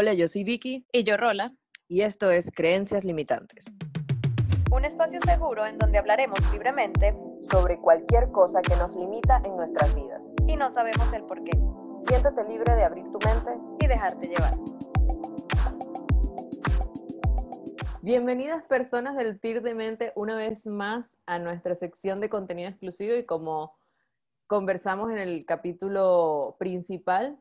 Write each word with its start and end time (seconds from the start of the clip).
Hola, 0.00 0.14
yo 0.14 0.28
soy 0.28 0.44
Vicky. 0.44 0.86
Y 0.92 1.02
yo, 1.02 1.16
Rola. 1.16 1.50
Y 1.88 2.02
esto 2.02 2.30
es 2.30 2.52
Creencias 2.52 3.02
Limitantes. 3.02 3.76
Un 4.70 4.84
espacio 4.84 5.18
seguro 5.22 5.66
en 5.66 5.76
donde 5.76 5.98
hablaremos 5.98 6.38
libremente 6.52 7.16
sobre 7.50 7.78
cualquier 7.78 8.30
cosa 8.30 8.62
que 8.62 8.76
nos 8.76 8.94
limita 8.94 9.42
en 9.44 9.56
nuestras 9.56 9.92
vidas. 9.96 10.24
Y 10.46 10.54
no 10.54 10.70
sabemos 10.70 11.12
el 11.12 11.24
por 11.24 11.42
qué. 11.42 11.50
Siéntate 12.06 12.44
libre 12.44 12.76
de 12.76 12.84
abrir 12.84 13.06
tu 13.10 13.18
mente 13.26 13.50
y 13.80 13.88
dejarte 13.88 14.28
llevar. 14.28 14.52
Bienvenidas 18.00 18.62
personas 18.66 19.16
del 19.16 19.40
TIR 19.40 19.62
de 19.62 19.74
Mente 19.74 20.12
una 20.14 20.36
vez 20.36 20.68
más 20.68 21.18
a 21.26 21.40
nuestra 21.40 21.74
sección 21.74 22.20
de 22.20 22.28
contenido 22.28 22.68
exclusivo 22.68 23.16
y 23.16 23.26
como 23.26 23.76
conversamos 24.46 25.10
en 25.10 25.18
el 25.18 25.44
capítulo 25.44 26.54
principal, 26.60 27.36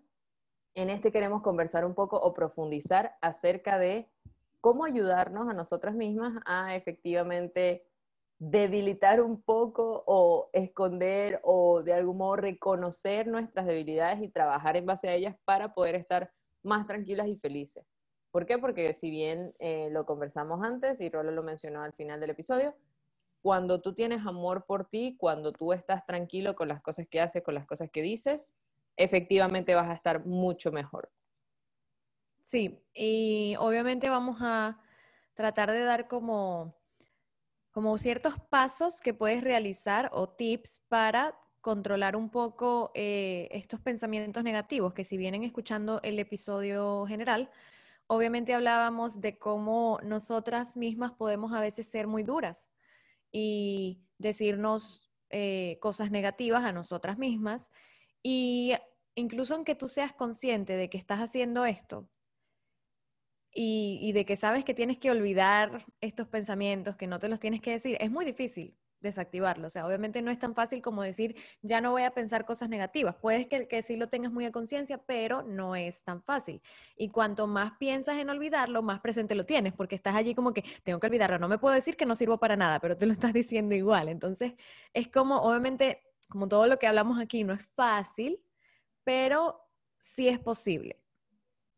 en 0.77 0.91
este 0.91 1.11
queremos 1.11 1.41
conversar 1.41 1.85
un 1.85 1.95
poco 1.95 2.17
o 2.17 2.35
profundizar 2.35 3.17
acerca 3.19 3.79
de 3.79 4.07
cómo 4.61 4.85
ayudarnos 4.85 5.49
a 5.49 5.53
nosotras 5.53 5.95
mismas 5.95 6.39
a 6.45 6.75
efectivamente 6.75 7.87
debilitar 8.37 9.19
un 9.19 9.41
poco 9.41 10.03
o 10.05 10.51
esconder 10.53 11.39
o 11.41 11.81
de 11.81 11.93
algún 11.93 12.17
modo 12.17 12.35
reconocer 12.35 13.25
nuestras 13.25 13.65
debilidades 13.65 14.21
y 14.21 14.29
trabajar 14.29 14.77
en 14.77 14.85
base 14.85 15.09
a 15.09 15.15
ellas 15.15 15.35
para 15.45 15.73
poder 15.73 15.95
estar 15.95 16.31
más 16.61 16.85
tranquilas 16.85 17.27
y 17.27 17.37
felices. 17.37 17.83
¿Por 18.29 18.45
qué? 18.45 18.59
Porque 18.59 18.93
si 18.93 19.09
bien 19.09 19.55
eh, 19.57 19.89
lo 19.89 20.05
conversamos 20.05 20.61
antes 20.63 21.01
y 21.01 21.09
Rola 21.09 21.31
lo 21.31 21.41
mencionó 21.41 21.81
al 21.81 21.93
final 21.93 22.19
del 22.19 22.29
episodio, 22.29 22.75
cuando 23.41 23.81
tú 23.81 23.95
tienes 23.95 24.23
amor 24.27 24.65
por 24.67 24.87
ti, 24.87 25.15
cuando 25.17 25.53
tú 25.53 25.73
estás 25.73 26.05
tranquilo 26.05 26.55
con 26.55 26.67
las 26.67 26.83
cosas 26.83 27.07
que 27.09 27.19
haces, 27.19 27.41
con 27.41 27.55
las 27.55 27.65
cosas 27.65 27.89
que 27.89 28.03
dices, 28.03 28.53
efectivamente 28.97 29.75
vas 29.75 29.89
a 29.89 29.93
estar 29.93 30.25
mucho 30.25 30.71
mejor. 30.71 31.09
Sí, 32.43 32.81
y 32.93 33.55
obviamente 33.59 34.09
vamos 34.09 34.37
a 34.41 34.79
tratar 35.33 35.71
de 35.71 35.83
dar 35.83 36.07
como, 36.07 36.75
como 37.71 37.97
ciertos 37.97 38.39
pasos 38.49 39.01
que 39.01 39.13
puedes 39.13 39.43
realizar 39.43 40.09
o 40.13 40.29
tips 40.29 40.83
para 40.87 41.37
controlar 41.61 42.15
un 42.15 42.29
poco 42.29 42.91
eh, 42.95 43.49
estos 43.51 43.81
pensamientos 43.81 44.43
negativos 44.43 44.93
que 44.93 45.03
si 45.03 45.17
vienen 45.17 45.43
escuchando 45.43 45.99
el 46.03 46.17
episodio 46.17 47.05
general, 47.05 47.49
obviamente 48.07 48.53
hablábamos 48.53 49.19
de 49.19 49.37
cómo 49.37 49.99
nosotras 50.01 50.77
mismas 50.77 51.11
podemos 51.11 51.51
a 51.53 51.59
veces 51.59 51.87
ser 51.87 52.07
muy 52.07 52.23
duras 52.23 52.71
y 53.31 53.99
decirnos 54.17 55.11
eh, 55.29 55.77
cosas 55.81 56.09
negativas 56.09 56.63
a 56.63 56.71
nosotras 56.71 57.17
mismas 57.17 57.69
y 58.23 58.73
incluso 59.15 59.55
aunque 59.55 59.75
tú 59.75 59.87
seas 59.87 60.13
consciente 60.13 60.75
de 60.75 60.89
que 60.89 60.97
estás 60.97 61.19
haciendo 61.19 61.65
esto 61.65 62.09
y, 63.59 64.11
de 64.11 64.25
que 64.25 64.35
sabes 64.35 64.63
que 64.63 64.73
tienes 64.75 64.97
que 64.97 65.09
olvidar 65.09 65.85
estos 65.99 66.27
pensamientos, 66.27 66.95
que 66.95 67.07
no 67.07 67.19
te 67.19 67.27
los 67.27 67.39
tienes 67.39 67.61
que 67.61 67.71
decir, 67.71 67.97
es 67.99 68.11
muy 68.11 68.23
difícil 68.23 68.77
desactivarlo. 68.99 69.67
O 69.67 69.69
sea, 69.69 69.87
obviamente 69.87 70.21
no 70.21 70.29
es 70.29 70.37
tan 70.37 70.53
fácil 70.53 70.81
como 70.81 71.01
decir, 71.01 71.35
ya 71.61 71.81
no 71.81 71.91
voy 71.91 72.03
a 72.03 72.11
pensar 72.11 72.45
cosas 72.45 72.69
negativas. 72.69 73.15
Puedes 73.15 73.47
que, 73.47 73.67
que 73.67 73.81
sí 73.81 73.95
lo 73.95 74.09
tengas 74.09 74.31
muy 74.31 74.45
a 74.45 74.51
conciencia, 74.51 74.99
pero 74.99 75.41
no 75.41 75.75
es 75.75 76.03
tan 76.03 76.21
fácil. 76.21 76.61
Y 76.95 77.09
cuanto 77.09 77.47
más 77.47 77.73
piensas 77.79 78.17
en 78.17 78.29
olvidarlo, 78.29 78.83
más 78.83 78.99
presente 78.99 79.33
lo 79.33 79.45
tienes, 79.45 79.73
porque 79.73 79.95
estás 79.95 80.15
allí 80.15 80.35
como 80.35 80.53
que 80.53 80.63
tengo 80.83 80.99
que 80.99 81.07
olvidarlo. 81.07 81.39
No 81.39 81.47
me 81.47 81.57
puedo 81.57 81.73
decir 81.73 81.95
que 81.97 82.05
no 82.05 82.15
sirvo 82.15 82.37
para 82.39 82.57
nada, 82.57 82.79
pero 82.79 82.95
te 82.97 83.07
lo 83.07 83.13
estás 83.13 83.33
diciendo 83.33 83.73
igual. 83.73 84.09
Entonces, 84.09 84.53
es 84.93 85.07
como, 85.07 85.37
obviamente, 85.41 86.03
como 86.29 86.47
todo 86.47 86.67
lo 86.67 86.77
que 86.79 86.87
hablamos 86.87 87.19
aquí 87.19 87.43
no 87.43 87.53
es 87.53 87.65
fácil, 87.75 88.39
pero 89.03 89.61
sí 89.99 90.27
es 90.27 90.39
posible. 90.39 90.99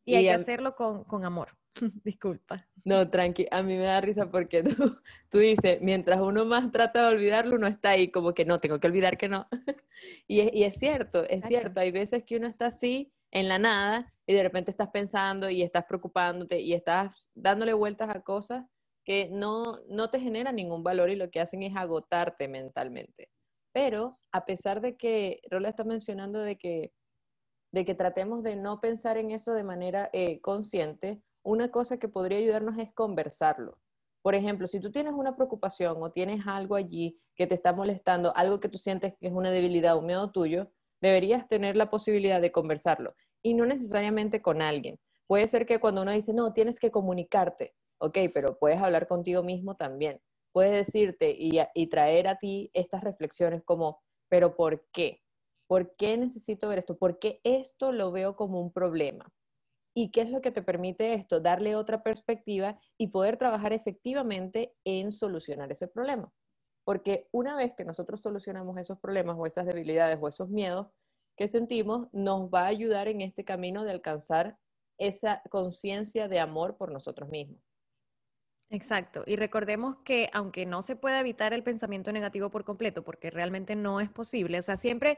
Y, 0.06 0.16
hay 0.16 0.24
que 0.26 0.32
hacerlo 0.32 0.76
con, 0.76 1.04
con 1.04 1.26
amor. 1.26 1.58
Disculpa. 2.04 2.68
No, 2.84 3.10
tranqui, 3.10 3.48
a 3.52 3.62
mí 3.62 3.76
me 3.76 3.84
da 3.84 4.02
risa 4.02 4.30
porque 4.32 4.64
tú, 4.64 4.98
tú 5.30 5.38
dices, 5.40 5.80
mientras 5.82 6.20
uno 6.20 6.46
más 6.46 6.72
trata 6.72 7.04
de 7.04 7.16
olvidarlo, 7.16 7.56
uno 7.56 7.68
está 7.68 7.92
ahí 7.92 8.10
como 8.10 8.34
que 8.34 8.46
no, 8.46 8.58
tengo 8.58 8.80
que 8.80 8.88
olvidar 8.88 9.18
que 9.18 9.30
no. 9.30 9.48
y, 10.28 10.42
es, 10.42 10.54
y 10.54 10.64
es 10.64 10.76
cierto, 10.76 11.24
es 11.24 11.46
cierto, 11.46 11.80
hay 11.80 11.92
veces 11.92 12.24
que 12.24 12.38
uno 12.38 12.48
está 12.48 12.68
así 12.68 13.12
en 13.32 13.48
la 13.48 13.60
nada 13.60 14.14
y 14.26 14.34
de 14.34 14.44
repente 14.44 14.72
estás 14.72 14.90
pensando 14.90 15.50
y 15.50 15.62
estás 15.62 15.86
preocupándote 15.86 16.60
y 16.60 16.74
estás 16.74 17.30
dándole 17.36 17.74
vueltas 17.74 18.10
a 18.10 18.22
cosas 18.22 18.66
que 19.04 19.30
no, 19.32 19.80
no 19.88 20.10
te 20.10 20.20
generan 20.20 20.56
ningún 20.56 20.84
valor 20.84 21.10
y 21.10 21.16
lo 21.16 21.30
que 21.30 21.40
hacen 21.40 21.64
es 21.64 21.76
agotarte 21.76 22.48
mentalmente. 22.48 23.30
Pero 23.72 24.20
a 24.32 24.46
pesar 24.46 24.82
de 24.82 24.98
que 24.98 25.42
Rola 25.50 25.70
está 25.70 25.84
mencionando 25.84 26.40
de 26.40 26.58
que 26.58 26.92
de 27.72 27.86
que 27.86 27.96
tratemos 27.96 28.44
de 28.44 28.56
no 28.56 28.82
pensar 28.82 29.18
en 29.18 29.32
eso 29.32 29.54
de 29.54 29.64
manera 29.64 30.10
eh, 30.14 30.42
consciente, 30.42 31.22
una 31.44 31.70
cosa 31.72 31.98
que 31.98 32.08
podría 32.08 32.40
ayudarnos 32.40 32.78
es 32.78 32.92
conversarlo. 32.94 33.78
Por 34.22 34.36
ejemplo, 34.36 34.68
si 34.68 34.80
tú 34.80 34.92
tienes 34.92 35.14
una 35.14 35.36
preocupación 35.36 35.98
o 36.02 36.12
tienes 36.12 36.46
algo 36.46 36.76
allí 36.76 37.20
que 37.36 37.48
te 37.48 37.56
está 37.56 37.72
molestando, 37.72 38.36
algo 38.36 38.60
que 38.60 38.70
tú 38.70 38.78
sientes 38.78 39.14
que 39.18 39.28
es 39.28 39.34
una 39.34 39.52
debilidad 39.52 39.96
o 39.96 40.00
un 40.00 40.08
miedo 40.08 40.32
tuyo, 40.32 40.72
deberías 41.02 41.48
tener 41.48 41.78
la 41.78 41.90
posibilidad 41.90 42.42
de 42.42 42.52
conversarlo 42.52 43.16
y 43.42 43.54
no 43.54 43.66
necesariamente 43.66 44.42
con 44.42 44.62
alguien. 44.62 45.00
Puede 45.28 45.48
ser 45.48 45.66
que 45.66 45.80
cuando 45.80 46.02
uno 46.02 46.12
dice, 46.12 46.34
no, 46.34 46.52
tienes 46.52 46.80
que 46.80 46.92
comunicarte, 46.92 47.74
ok, 48.00 48.18
pero 48.34 48.58
puedes 48.58 48.82
hablar 48.82 49.08
contigo 49.08 49.44
mismo 49.44 49.76
también. 49.76 50.20
Puedes 50.52 50.74
decirte 50.74 51.32
y, 51.32 51.60
y 51.74 51.88
traer 51.88 52.28
a 52.28 52.38
ti 52.38 52.72
estas 52.74 53.04
reflexiones 53.04 53.64
como, 53.64 54.02
pero 54.30 54.56
¿por 54.56 54.88
qué? 54.92 55.22
¿Por 55.68 55.96
qué 55.96 56.18
necesito 56.18 56.68
ver 56.68 56.80
esto? 56.80 56.98
¿Por 56.98 57.20
qué 57.20 57.42
esto 57.44 57.92
lo 57.92 58.12
veo 58.12 58.36
como 58.36 58.60
un 58.60 58.74
problema? 58.74 59.32
¿Y 59.96 60.12
qué 60.12 60.22
es 60.22 60.30
lo 60.32 60.42
que 60.42 60.52
te 60.52 60.62
permite 60.62 61.14
esto? 61.14 61.40
Darle 61.40 61.76
otra 61.76 62.04
perspectiva 62.04 62.80
y 62.98 63.08
poder 63.08 63.38
trabajar 63.38 63.74
efectivamente 63.74 64.76
en 64.84 65.12
solucionar 65.12 65.72
ese 65.72 65.88
problema. 65.88 66.32
Porque 66.86 67.28
una 67.32 67.56
vez 67.56 67.74
que 67.76 67.86
nosotros 67.86 68.22
solucionamos 68.22 68.78
esos 68.78 69.00
problemas 69.00 69.36
o 69.38 69.46
esas 69.46 69.66
debilidades 69.66 70.18
o 70.22 70.28
esos 70.28 70.50
miedos 70.50 70.88
que 71.38 71.48
sentimos, 71.48 72.08
nos 72.12 72.50
va 72.50 72.64
a 72.64 72.68
ayudar 72.68 73.08
en 73.08 73.22
este 73.22 73.46
camino 73.46 73.84
de 73.84 73.92
alcanzar 73.92 74.58
esa 74.98 75.42
conciencia 75.50 76.28
de 76.28 76.40
amor 76.40 76.78
por 76.78 76.92
nosotros 76.92 77.30
mismos. 77.30 77.69
Exacto. 78.72 79.24
Y 79.26 79.36
recordemos 79.36 79.98
que 80.04 80.30
aunque 80.32 80.66
no 80.66 80.82
se 80.84 80.96
pueda 80.96 81.20
evitar 81.20 81.54
el 81.54 81.64
pensamiento 81.64 82.12
negativo 82.12 82.52
por 82.52 82.64
completo, 82.64 83.04
porque 83.04 83.32
realmente 83.32 83.76
no 83.76 84.00
es 84.00 84.10
posible, 84.10 84.60
o 84.60 84.64
sea, 84.64 84.78
siempre 84.78 85.18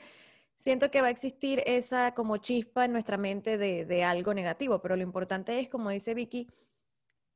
siento 0.56 0.90
que 0.92 1.02
va 1.02 1.08
a 1.08 1.12
existir 1.12 1.62
esa 1.66 2.14
como 2.14 2.38
chispa 2.38 2.86
en 2.86 2.94
nuestra 2.94 3.18
mente 3.18 3.58
de, 3.58 4.04
algo 4.04 4.34
negativo, 4.34 4.82
pero 4.82 4.96
lo 4.96 5.04
importante 5.04 5.60
es, 5.60 5.70
como 5.70 5.90
dice 5.90 6.14
Vicky, 6.14 6.48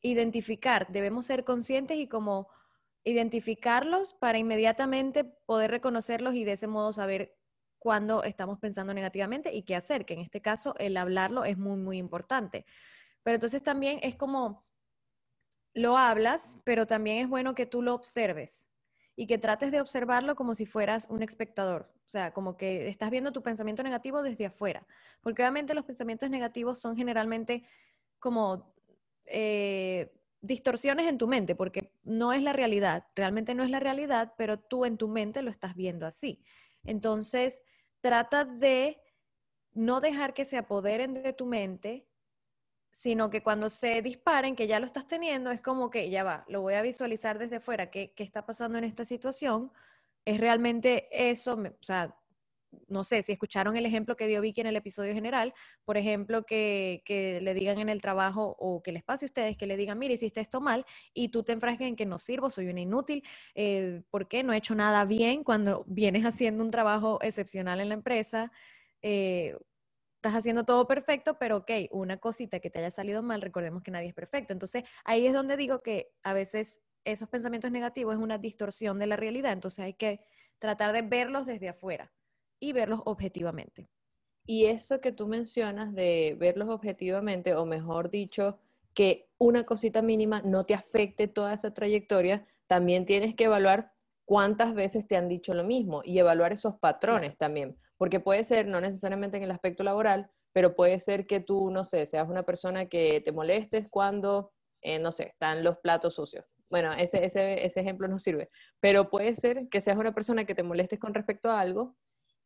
identificar, 0.01 0.87
debemos 0.91 1.25
ser 1.25 1.43
conscientes 1.43 1.97
y 1.97 2.07
como 2.07 2.49
identificarlos 3.03 4.13
para 4.13 4.37
inmediatamente 4.37 5.23
poder 5.25 5.71
reconocerlos 5.71 6.35
y 6.35 6.43
de 6.45 6.53
ese 6.53 6.67
modo 6.67 6.93
saber 6.93 7.35
cuándo 7.79 8.23
estamos 8.23 8.59
pensando 8.59 8.93
negativamente 8.93 9.53
y 9.53 9.63
qué 9.63 9.75
hacer, 9.75 10.05
que 10.05 10.13
en 10.15 10.21
este 10.21 10.41
caso 10.41 10.75
el 10.79 10.97
hablarlo 10.97 11.45
es 11.45 11.57
muy, 11.57 11.77
muy 11.77 11.97
importante. 11.97 12.65
Pero 13.23 13.35
entonces 13.35 13.63
también 13.63 13.99
es 14.03 14.15
como, 14.15 14.64
lo 15.75 15.97
hablas, 15.97 16.59
pero 16.63 16.87
también 16.87 17.17
es 17.17 17.29
bueno 17.29 17.53
que 17.53 17.65
tú 17.65 17.81
lo 17.81 17.93
observes 17.93 18.67
y 19.15 19.27
que 19.27 19.37
trates 19.37 19.71
de 19.71 19.81
observarlo 19.81 20.35
como 20.35 20.55
si 20.55 20.65
fueras 20.65 21.07
un 21.09 21.21
espectador. 21.21 21.91
O 22.05 22.09
sea, 22.09 22.33
como 22.33 22.57
que 22.57 22.87
estás 22.87 23.11
viendo 23.11 23.31
tu 23.31 23.43
pensamiento 23.43 23.83
negativo 23.83 24.23
desde 24.23 24.45
afuera. 24.45 24.87
Porque 25.21 25.41
obviamente 25.41 25.73
los 25.73 25.85
pensamientos 25.85 26.29
negativos 26.29 26.79
son 26.79 26.95
generalmente 26.95 27.65
como 28.19 28.73
eh, 29.25 30.13
distorsiones 30.41 31.07
en 31.07 31.17
tu 31.17 31.27
mente, 31.27 31.55
porque 31.55 31.91
no 32.03 32.31
es 32.33 32.41
la 32.41 32.53
realidad. 32.53 33.05
Realmente 33.15 33.53
no 33.53 33.63
es 33.63 33.69
la 33.69 33.79
realidad, 33.79 34.33
pero 34.37 34.59
tú 34.59 34.85
en 34.85 34.97
tu 34.97 35.07
mente 35.07 35.41
lo 35.41 35.51
estás 35.51 35.75
viendo 35.75 36.05
así. 36.05 36.41
Entonces, 36.83 37.63
trata 38.01 38.45
de 38.45 39.01
no 39.73 39.99
dejar 39.99 40.33
que 40.33 40.45
se 40.45 40.57
apoderen 40.57 41.13
de 41.13 41.33
tu 41.33 41.45
mente, 41.45 42.07
sino 42.95 43.29
que 43.29 43.43
cuando 43.43 43.69
se 43.69 44.01
disparen, 44.01 44.55
que 44.55 44.67
ya 44.67 44.79
lo 44.79 44.85
estás 44.85 45.05
teniendo, 45.05 45.51
es 45.51 45.59
como 45.59 45.89
que 45.89 46.09
ya 46.09 46.23
va, 46.23 46.45
lo 46.47 46.61
voy 46.61 46.75
a 46.75 46.81
visualizar 46.81 47.37
desde 47.37 47.59
fuera, 47.59 47.91
qué, 47.91 48.13
qué 48.15 48.23
está 48.23 48.45
pasando 48.45 48.77
en 48.77 48.85
esta 48.85 49.03
situación, 49.03 49.69
es 50.23 50.39
realmente 50.39 51.09
eso, 51.11 51.55
o 51.55 51.83
sea, 51.83 52.15
no 52.87 53.03
sé, 53.03 53.21
si 53.21 53.33
escucharon 53.33 53.75
el 53.75 53.85
ejemplo 53.85 54.15
que 54.15 54.27
dio 54.27 54.39
Vicky 54.39 54.61
en 54.61 54.67
el 54.67 54.77
episodio 54.77 55.13
general, 55.13 55.53
por 55.83 55.97
ejemplo, 55.97 56.45
que, 56.45 57.03
que, 57.05 57.41
le 57.41 57.53
digan 57.53 57.79
en 57.79 57.89
el 57.89 58.01
trabajo 58.01 58.55
o 58.59 58.81
que 58.81 58.93
les 58.93 59.03
pase 59.03 59.25
a 59.25 59.27
ustedes, 59.27 59.57
que 59.57 59.67
le 59.67 59.75
digan, 59.75 59.99
mire, 59.99 60.13
hiciste 60.13 60.39
esto 60.39 60.61
mal 60.61 60.85
y 61.13 61.27
tú 61.29 61.43
te 61.43 61.51
enfrasques 61.51 61.87
en 61.87 61.97
que 61.97 62.05
no 62.05 62.17
sirvo, 62.17 62.49
soy 62.49 62.67
una 62.67 62.79
inútil, 62.79 63.23
eh, 63.55 64.03
¿por 64.09 64.29
qué 64.29 64.41
no 64.41 64.53
he 64.53 64.57
hecho 64.57 64.73
nada 64.73 65.03
bien 65.03 65.43
cuando 65.43 65.83
vienes 65.85 66.23
haciendo 66.23 66.63
un 66.63 66.71
trabajo 66.71 67.19
excepcional 67.21 67.81
en 67.81 67.89
la 67.89 67.95
empresa? 67.95 68.53
Eh, 69.01 69.57
estás 70.25 70.39
haciendo 70.39 70.63
todo 70.63 70.87
perfecto, 70.87 71.37
pero 71.37 71.57
ok, 71.57 71.71
una 71.91 72.17
cosita 72.17 72.59
que 72.59 72.71
te 72.71 72.79
haya 72.79 72.89
salido 72.89 73.21
mal, 73.21 73.43
recordemos 73.43 73.83
que 73.83 73.91
nadie 73.91 74.07
es 74.07 74.15
perfecto. 74.15 74.53
Entonces, 74.53 74.83
ahí 75.03 75.27
es 75.27 75.33
donde 75.33 75.55
digo 75.55 75.83
que 75.83 76.15
a 76.23 76.33
veces 76.33 76.81
esos 77.03 77.29
pensamientos 77.29 77.71
negativos 77.71 78.15
es 78.15 78.19
una 78.19 78.39
distorsión 78.39 78.97
de 78.97 79.05
la 79.05 79.17
realidad, 79.17 79.53
entonces 79.53 79.85
hay 79.85 79.93
que 79.93 80.21
tratar 80.57 80.93
de 80.93 81.03
verlos 81.03 81.45
desde 81.45 81.69
afuera 81.69 82.11
y 82.59 82.73
verlos 82.73 83.01
objetivamente. 83.05 83.87
Y 84.47 84.65
eso 84.65 84.99
que 84.99 85.11
tú 85.11 85.27
mencionas 85.27 85.93
de 85.93 86.35
verlos 86.39 86.69
objetivamente, 86.69 87.53
o 87.53 87.67
mejor 87.67 88.09
dicho, 88.09 88.57
que 88.95 89.29
una 89.37 89.63
cosita 89.63 90.01
mínima 90.01 90.41
no 90.41 90.65
te 90.65 90.73
afecte 90.73 91.27
toda 91.27 91.53
esa 91.53 91.71
trayectoria, 91.71 92.47
también 92.65 93.05
tienes 93.05 93.35
que 93.35 93.43
evaluar 93.43 93.91
cuántas 94.23 94.73
veces 94.73 95.07
te 95.07 95.17
han 95.17 95.27
dicho 95.27 95.53
lo 95.53 95.63
mismo 95.63 96.01
y 96.03 96.17
evaluar 96.17 96.51
esos 96.51 96.79
patrones 96.79 97.37
también, 97.37 97.77
porque 97.97 98.19
puede 98.19 98.43
ser, 98.43 98.67
no 98.67 98.81
necesariamente 98.81 99.37
en 99.37 99.43
el 99.43 99.51
aspecto 99.51 99.83
laboral, 99.83 100.29
pero 100.53 100.75
puede 100.75 100.99
ser 100.99 101.27
que 101.27 101.39
tú, 101.39 101.69
no 101.69 101.83
sé, 101.83 102.05
seas 102.05 102.29
una 102.29 102.43
persona 102.43 102.87
que 102.87 103.21
te 103.21 103.31
molestes 103.31 103.87
cuando, 103.89 104.51
eh, 104.81 104.99
no 104.99 105.11
sé, 105.11 105.27
están 105.27 105.63
los 105.63 105.77
platos 105.79 106.15
sucios. 106.15 106.45
Bueno, 106.69 106.93
ese, 106.93 107.23
ese, 107.23 107.65
ese 107.65 107.79
ejemplo 107.79 108.07
no 108.07 108.19
sirve, 108.19 108.49
pero 108.79 109.09
puede 109.09 109.35
ser 109.35 109.67
que 109.69 109.81
seas 109.81 109.97
una 109.97 110.13
persona 110.13 110.45
que 110.45 110.55
te 110.55 110.63
molestes 110.63 110.99
con 110.99 111.13
respecto 111.13 111.49
a 111.49 111.59
algo 111.59 111.95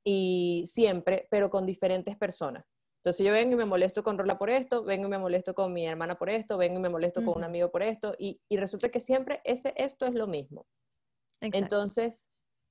y 0.04 0.64
siempre, 0.68 1.28
pero 1.30 1.50
con 1.50 1.66
diferentes 1.66 2.18
personas. 2.18 2.66
Entonces 3.00 3.26
yo 3.26 3.32
vengo 3.32 3.54
y 3.54 3.56
me 3.56 3.66
molesto 3.66 4.04
con 4.04 4.18
Rola 4.18 4.38
por 4.38 4.50
esto, 4.50 4.84
vengo 4.84 5.08
y 5.08 5.10
me 5.10 5.18
molesto 5.18 5.54
con 5.54 5.72
mi 5.72 5.88
hermana 5.88 6.18
por 6.18 6.30
esto, 6.30 6.58
vengo 6.58 6.80
y 6.80 6.82
me 6.82 6.90
molesto 6.90 7.24
con 7.24 7.38
un 7.38 7.44
amigo 7.46 7.72
por 7.72 7.82
esto, 7.82 8.14
y, 8.20 8.42
y, 8.50 8.58
resulta 8.58 8.90
que 8.90 9.00
siempre 9.00 9.40
ese, 9.46 9.74
esto 9.78 10.06
es 10.06 10.16
lo 10.16 10.28
mismo. 10.28 10.66
Entonces, 11.40 12.28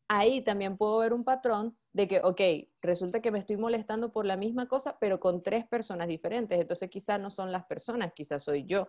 ahí 0.08 0.42
también 0.42 0.76
puedo 0.76 0.98
ver 0.98 1.12
un 1.12 1.24
patrón 1.24 1.76
de 1.92 2.08
que, 2.08 2.20
ok, 2.20 2.40
resulta 2.80 3.20
que 3.20 3.30
me 3.30 3.38
estoy 3.38 3.56
molestando 3.56 4.10
por 4.10 4.26
la 4.26 4.36
misma 4.36 4.66
cosa, 4.66 4.98
pero 4.98 5.20
con 5.20 5.42
tres 5.42 5.66
personas 5.66 6.08
diferentes. 6.08 6.58
Entonces, 6.58 6.88
quizás 6.90 7.20
no 7.20 7.30
son 7.30 7.52
las 7.52 7.66
personas, 7.66 8.12
quizás 8.14 8.42
soy 8.42 8.64
yo. 8.64 8.88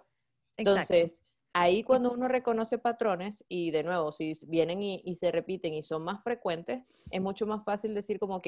Entonces, 0.58 1.24
ahí 1.54 1.84
cuando 1.84 2.12
uno 2.12 2.28
reconoce 2.28 2.78
patrones, 2.78 3.44
y 3.48 3.72
de 3.72 3.84
nuevo, 3.84 4.12
si 4.12 4.34
vienen 4.48 4.82
y, 4.82 5.02
y, 5.04 5.16
se 5.16 5.32
repiten 5.32 5.74
y 5.74 5.84
son 5.84 6.04
más 6.04 6.24
frecuentes, 6.24 6.84
es 7.12 7.22
mucho 7.22 7.46
más 7.46 7.64
fácil 7.64 7.94
decir 7.94 8.20
como, 8.20 8.36
ok, 8.36 8.48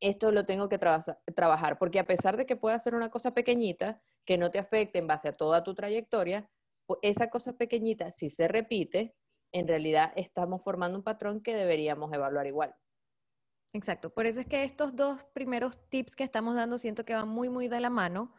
esto 0.00 0.32
lo 0.32 0.46
tengo 0.46 0.68
que 0.68 0.78
trabajar, 0.78 1.78
porque 1.78 1.98
a 1.98 2.06
pesar 2.06 2.36
de 2.36 2.46
que 2.46 2.56
pueda 2.56 2.78
ser 2.78 2.94
una 2.94 3.10
cosa 3.10 3.34
pequeñita, 3.34 4.00
que 4.24 4.38
no 4.38 4.50
te 4.50 4.58
afecte 4.58 4.98
en 4.98 5.06
base 5.06 5.28
a 5.28 5.36
toda 5.36 5.62
tu 5.62 5.74
trayectoria, 5.74 6.50
esa 7.02 7.28
cosa 7.30 7.56
pequeñita, 7.56 8.10
si 8.10 8.30
se 8.30 8.48
repite, 8.48 9.14
en 9.52 9.68
realidad 9.68 10.12
estamos 10.16 10.62
formando 10.62 10.98
un 10.98 11.04
patrón 11.04 11.40
que 11.40 11.54
deberíamos 11.54 12.12
evaluar 12.12 12.46
igual. 12.46 12.74
Exacto, 13.72 14.10
por 14.10 14.26
eso 14.26 14.40
es 14.40 14.46
que 14.46 14.64
estos 14.64 14.96
dos 14.96 15.22
primeros 15.32 15.78
tips 15.90 16.16
que 16.16 16.24
estamos 16.24 16.56
dando 16.56 16.78
siento 16.78 17.04
que 17.04 17.14
van 17.14 17.28
muy, 17.28 17.48
muy 17.48 17.68
de 17.68 17.80
la 17.80 17.90
mano, 17.90 18.34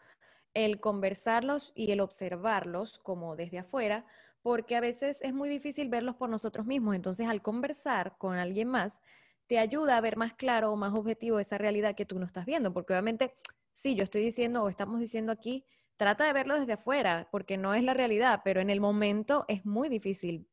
el 0.53 0.81
conversarlos 0.81 1.71
y 1.73 1.91
el 1.91 2.01
observarlos 2.01 2.99
como 2.99 3.37
desde 3.37 3.59
afuera, 3.59 4.05
porque 4.41 4.75
a 4.75 4.81
veces 4.81 5.21
es 5.21 5.33
muy 5.33 5.47
difícil 5.47 5.87
verlos 5.87 6.15
por 6.15 6.29
nosotros 6.29 6.65
mismos, 6.65 6.95
entonces 6.95 7.27
al 7.27 7.41
conversar 7.41 8.17
con 8.17 8.35
alguien 8.35 8.67
más, 8.67 9.01
te 9.47 9.59
ayuda 9.59 9.97
a 9.97 10.01
ver 10.01 10.17
más 10.17 10.33
claro 10.33 10.71
o 10.71 10.75
más 10.75 10.93
objetivo 10.93 11.39
esa 11.39 11.57
realidad 11.57 11.95
que 11.95 12.05
tú 12.05 12.19
no 12.19 12.25
estás 12.25 12.45
viendo, 12.45 12.73
porque 12.73 12.93
obviamente, 12.93 13.33
sí, 13.71 13.95
yo 13.95 14.03
estoy 14.03 14.23
diciendo 14.23 14.63
o 14.63 14.69
estamos 14.69 14.99
diciendo 14.99 15.31
aquí, 15.31 15.65
trata 15.95 16.25
de 16.25 16.33
verlo 16.33 16.59
desde 16.59 16.73
afuera, 16.73 17.29
porque 17.31 17.57
no 17.57 17.73
es 17.73 17.83
la 17.83 17.93
realidad, 17.93 18.41
pero 18.43 18.59
en 18.59 18.69
el 18.69 18.81
momento 18.81 19.45
es 19.47 19.65
muy 19.65 19.87
difícil 19.87 20.47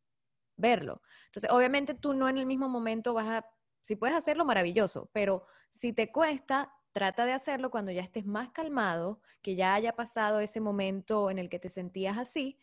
verlo. 0.58 1.00
Entonces, 1.26 1.50
obviamente 1.50 1.94
tú 1.94 2.12
no 2.12 2.28
en 2.28 2.36
el 2.36 2.44
mismo 2.44 2.68
momento 2.68 3.14
vas 3.14 3.26
a, 3.28 3.46
si 3.80 3.96
puedes 3.96 4.14
hacerlo, 4.14 4.44
maravilloso, 4.44 5.08
pero 5.12 5.46
si 5.70 5.94
te 5.94 6.12
cuesta, 6.12 6.74
trata 6.92 7.24
de 7.24 7.32
hacerlo 7.32 7.70
cuando 7.70 7.92
ya 7.92 8.02
estés 8.02 8.26
más 8.26 8.50
calmado, 8.50 9.22
que 9.40 9.54
ya 9.56 9.74
haya 9.74 9.94
pasado 9.94 10.40
ese 10.40 10.60
momento 10.60 11.30
en 11.30 11.38
el 11.38 11.48
que 11.48 11.58
te 11.58 11.68
sentías 11.68 12.18
así, 12.18 12.58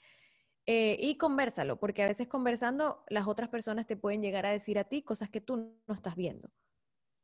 eh, 0.67 0.97
y 0.99 1.17
conversalo, 1.17 1.79
porque 1.79 2.03
a 2.03 2.07
veces 2.07 2.27
conversando 2.27 3.03
las 3.07 3.27
otras 3.27 3.49
personas 3.49 3.87
te 3.87 3.95
pueden 3.95 4.21
llegar 4.21 4.45
a 4.45 4.51
decir 4.51 4.77
a 4.77 4.83
ti 4.83 5.03
cosas 5.03 5.29
que 5.29 5.41
tú 5.41 5.79
no 5.87 5.93
estás 5.93 6.15
viendo. 6.15 6.49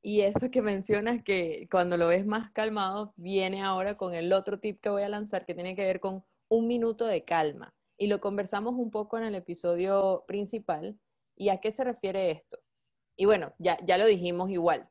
Y 0.03 0.21
eso 0.21 0.49
que 0.49 0.61
mencionas 0.61 1.23
que 1.23 1.67
cuando 1.69 1.97
lo 1.97 2.07
ves 2.07 2.25
más 2.25 2.51
calmado, 2.51 3.13
viene 3.17 3.61
ahora 3.61 3.97
con 3.97 4.15
el 4.15 4.33
otro 4.33 4.59
tip 4.59 4.79
que 4.79 4.89
voy 4.89 5.03
a 5.03 5.09
lanzar 5.09 5.45
que 5.45 5.53
tiene 5.53 5.75
que 5.75 5.83
ver 5.83 5.99
con 5.99 6.23
un 6.49 6.67
minuto 6.67 7.05
de 7.05 7.23
calma 7.23 7.73
y 8.01 8.07
lo 8.07 8.19
conversamos 8.19 8.73
un 8.73 8.89
poco 8.89 9.19
en 9.19 9.25
el 9.25 9.35
episodio 9.35 10.23
principal. 10.25 10.97
¿Y 11.35 11.49
a 11.49 11.59
qué 11.59 11.69
se 11.69 11.83
refiere 11.83 12.31
esto? 12.31 12.57
Y 13.15 13.25
bueno, 13.25 13.53
ya, 13.59 13.77
ya 13.85 13.99
lo 13.99 14.07
dijimos 14.07 14.49
igual. 14.49 14.89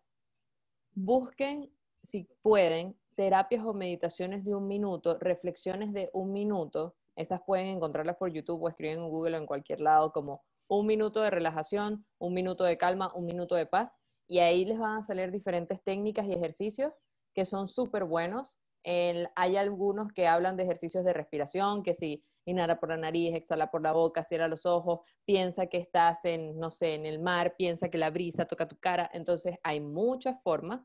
Busquen, 0.95 1.73
si 2.05 2.29
pueden, 2.41 2.97
terapias 3.17 3.65
o 3.67 3.75
meditaciones 3.75 4.45
de 4.45 4.55
un 4.55 4.69
minuto, 4.69 5.19
reflexiones 5.19 5.93
de 5.93 6.09
un 6.12 6.33
minuto. 6.33 6.95
Esas 7.17 7.43
pueden 7.43 7.67
encontrarlas 7.67 8.17
por 8.17 8.33
YouTube 8.33 8.62
o 8.62 8.69
escriben 8.69 9.01
en 9.01 9.09
Google 9.09 9.39
o 9.39 9.41
en 9.41 9.47
cualquier 9.47 9.81
lado 9.81 10.12
como 10.12 10.45
un 10.69 10.87
minuto 10.87 11.21
de 11.21 11.31
relajación, 11.31 12.07
un 12.21 12.33
minuto 12.33 12.62
de 12.62 12.79
calma, 12.79 13.12
un 13.17 13.27
minuto 13.27 13.57
de 13.57 13.67
paz. 13.67 13.99
Y 14.29 14.39
ahí 14.39 14.65
les 14.65 14.79
van 14.79 14.99
a 14.99 15.03
salir 15.03 15.33
diferentes 15.33 15.83
técnicas 15.83 16.29
y 16.29 16.33
ejercicios 16.33 16.93
que 17.35 17.45
son 17.45 17.67
súper 17.67 18.05
buenos. 18.05 18.57
Hay 18.85 19.56
algunos 19.56 20.12
que 20.12 20.27
hablan 20.27 20.56
de 20.56 20.65
ejercicios 20.65 21.05
de 21.05 21.12
respiración, 21.12 21.82
que 21.82 21.94
si 21.94 22.23
inhala 22.47 22.81
por 22.81 22.88
la 22.88 22.97
nariz, 22.97 23.35
exhala 23.35 23.71
por 23.71 23.82
la 23.82 23.93
boca, 23.93 24.25
cierra 24.25 24.49
los 24.49 24.67
ojos, 24.67 25.00
piensa 25.25 25.67
que 25.67 25.79
estás 25.79 26.25
en, 26.25 26.59
no 26.59 26.71
sé, 26.71 26.94
en 26.94 27.06
el 27.06 27.21
mar, 27.21 27.55
piensa 27.56 27.88
que 27.88 27.99
la 27.99 28.11
brisa 28.11 28.47
toca 28.47 28.69
tu 28.69 28.77
cara. 28.79 29.11
Entonces 29.12 29.56
hay 29.62 29.81
muchas 29.81 30.43
formas 30.43 30.82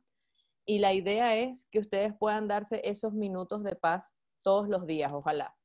y 0.66 0.80
la 0.80 0.94
idea 0.94 1.38
es 1.38 1.68
que 1.72 1.80
ustedes 1.80 2.14
puedan 2.18 2.48
darse 2.48 2.82
esos 2.84 3.14
minutos 3.14 3.64
de 3.64 3.76
paz 3.76 4.14
todos 4.44 4.68
los 4.68 4.86
días, 4.86 5.12
ojalá. 5.14 5.56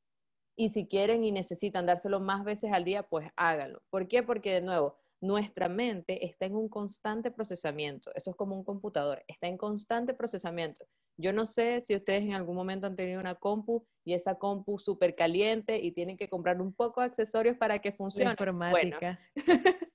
Y 0.57 0.69
si 0.69 0.87
quieren 0.87 1.25
y 1.25 1.33
necesitan 1.33 1.87
dárselo 1.87 2.21
más 2.21 2.45
veces 2.45 2.73
al 2.73 2.85
día, 2.85 3.03
pues 3.03 3.31
háganlo. 3.37 3.83
¿Por 3.89 4.09
qué? 4.09 4.23
Porque 4.23 4.55
de 4.55 4.61
nuevo, 4.61 4.99
nuestra 5.21 5.69
mente 5.69 6.27
está 6.27 6.47
en 6.47 6.55
un 6.55 6.69
constante 6.69 7.31
procesamiento. 7.31 8.11
Eso 8.15 8.31
es 8.31 8.37
como 8.37 8.57
un 8.57 8.65
computador, 8.65 9.23
está 9.27 9.47
en 9.47 9.57
constante 9.57 10.15
procesamiento. 10.15 10.87
Yo 11.21 11.33
no 11.33 11.47
sé 11.47 11.81
si 11.81 11.95
ustedes 11.95 12.23
en 12.23 12.33
algún 12.33 12.57
momento 12.57 12.87
han 12.87 12.97
tenido 12.97 13.21
una 13.21 13.35
compu 13.35 13.87
y 14.05 14.15
esa 14.15 14.37
compu 14.37 14.79
súper 14.79 15.15
caliente 15.15 15.79
y 15.79 15.93
tienen 15.93 16.17
que 16.17 16.29
comprar 16.29 16.61
un 16.61 16.73
poco 16.73 17.01
de 17.01 17.07
accesorios 17.07 17.57
para 17.57 17.79
que 17.79 17.93
funcione. 17.93 18.31
informática. 18.33 19.21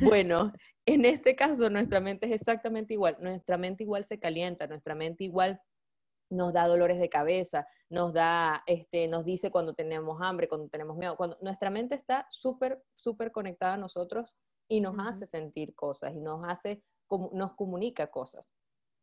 Bueno, 0.00 0.52
en 0.86 1.04
este 1.04 1.34
caso 1.34 1.68
nuestra 1.68 1.98
mente 1.98 2.26
es 2.26 2.32
exactamente 2.32 2.94
igual. 2.94 3.16
Nuestra 3.20 3.58
mente 3.58 3.82
igual 3.82 4.04
se 4.04 4.20
calienta, 4.20 4.68
nuestra 4.68 4.94
mente 4.94 5.24
igual 5.24 5.60
nos 6.30 6.52
da 6.52 6.66
dolores 6.66 6.98
de 6.98 7.08
cabeza, 7.08 7.66
nos 7.88 8.12
da, 8.12 8.62
este, 8.66 9.08
nos 9.08 9.24
dice 9.24 9.50
cuando 9.50 9.74
tenemos 9.74 10.20
hambre, 10.20 10.48
cuando 10.48 10.68
tenemos 10.68 10.96
miedo. 10.96 11.16
Cuando 11.16 11.38
nuestra 11.40 11.70
mente 11.70 11.94
está 11.94 12.26
súper, 12.30 12.82
súper 12.94 13.32
conectada 13.32 13.74
a 13.74 13.78
nosotros 13.78 14.36
y 14.68 14.80
nos 14.80 14.94
hace 14.98 15.26
sentir 15.26 15.74
cosas 15.74 16.14
y 16.14 16.20
nos 16.20 16.42
hace, 16.46 16.82
nos 17.32 17.54
comunica 17.54 18.08
cosas. 18.08 18.54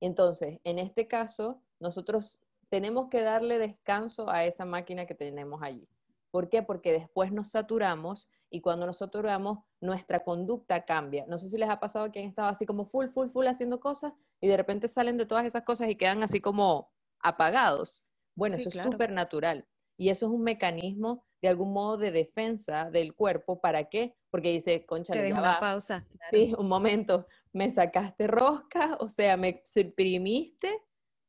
Entonces, 0.01 0.59
en 0.63 0.79
este 0.79 1.07
caso, 1.07 1.61
nosotros 1.79 2.41
tenemos 2.69 3.09
que 3.09 3.21
darle 3.21 3.57
descanso 3.57 4.29
a 4.29 4.45
esa 4.45 4.65
máquina 4.65 5.05
que 5.05 5.15
tenemos 5.15 5.61
allí. 5.61 5.87
¿Por 6.31 6.49
qué? 6.49 6.63
Porque 6.63 6.91
después 6.91 7.31
nos 7.31 7.49
saturamos 7.49 8.29
y 8.49 8.61
cuando 8.61 8.85
nos 8.85 8.97
saturamos, 8.97 9.59
nuestra 9.79 10.23
conducta 10.23 10.85
cambia. 10.85 11.25
No 11.27 11.37
sé 11.37 11.49
si 11.49 11.57
les 11.57 11.69
ha 11.69 11.79
pasado 11.79 12.11
que 12.11 12.19
han 12.19 12.25
estado 12.25 12.49
así 12.49 12.65
como 12.65 12.85
full, 12.85 13.07
full, 13.07 13.29
full 13.29 13.47
haciendo 13.47 13.79
cosas 13.79 14.13
y 14.41 14.47
de 14.47 14.57
repente 14.57 14.87
salen 14.87 15.17
de 15.17 15.25
todas 15.25 15.45
esas 15.45 15.63
cosas 15.63 15.89
y 15.89 15.95
quedan 15.95 16.23
así 16.23 16.41
como 16.41 16.91
apagados. 17.19 18.03
Bueno, 18.35 18.57
eso 18.57 18.69
es 18.69 18.75
súper 18.75 19.11
natural. 19.11 19.65
Y 19.97 20.09
eso 20.09 20.25
es 20.25 20.31
un 20.31 20.43
mecanismo 20.43 21.23
de 21.41 21.47
algún 21.47 21.71
modo 21.71 21.97
de 21.97 22.11
defensa 22.11 22.89
del 22.89 23.13
cuerpo. 23.13 23.61
¿Para 23.61 23.85
qué? 23.85 24.15
Porque 24.29 24.51
dice, 24.51 24.85
concha, 24.85 25.13
Te 25.13 25.31
una 25.31 25.59
pausa. 25.59 26.05
Sí, 26.31 26.53
un 26.57 26.67
momento, 26.67 27.27
me 27.53 27.71
sacaste 27.71 28.27
rosca, 28.27 28.97
o 28.99 29.07
sea, 29.07 29.37
me 29.37 29.61
suprimiste, 29.65 30.81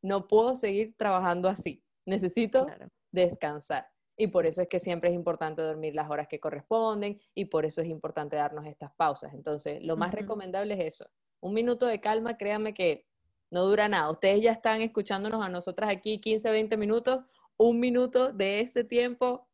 no 0.02 0.26
puedo 0.26 0.54
seguir 0.54 0.94
trabajando 0.96 1.48
así. 1.48 1.82
Necesito 2.06 2.66
descansar. 3.10 3.88
Y 4.16 4.28
por 4.28 4.46
eso 4.46 4.62
es 4.62 4.68
que 4.68 4.80
siempre 4.80 5.10
es 5.10 5.14
importante 5.14 5.60
dormir 5.60 5.94
las 5.94 6.08
horas 6.08 6.26
que 6.28 6.40
corresponden 6.40 7.20
y 7.34 7.46
por 7.46 7.66
eso 7.66 7.82
es 7.82 7.88
importante 7.88 8.36
darnos 8.36 8.66
estas 8.66 8.92
pausas. 8.94 9.34
Entonces, 9.34 9.84
lo 9.84 9.96
más 9.96 10.14
recomendable 10.14 10.74
es 10.74 10.94
eso. 10.94 11.10
Un 11.40 11.52
minuto 11.52 11.86
de 11.86 12.00
calma, 12.00 12.38
créanme 12.38 12.72
que 12.72 13.06
no 13.50 13.64
dura 13.64 13.88
nada. 13.88 14.10
Ustedes 14.10 14.42
ya 14.42 14.52
están 14.52 14.80
escuchándonos 14.80 15.44
a 15.44 15.48
nosotras 15.48 15.90
aquí 15.90 16.18
15, 16.18 16.50
20 16.50 16.76
minutos. 16.76 17.24
Un 17.58 17.78
minuto 17.78 18.32
de 18.32 18.60
ese 18.60 18.84
tiempo 18.84 19.48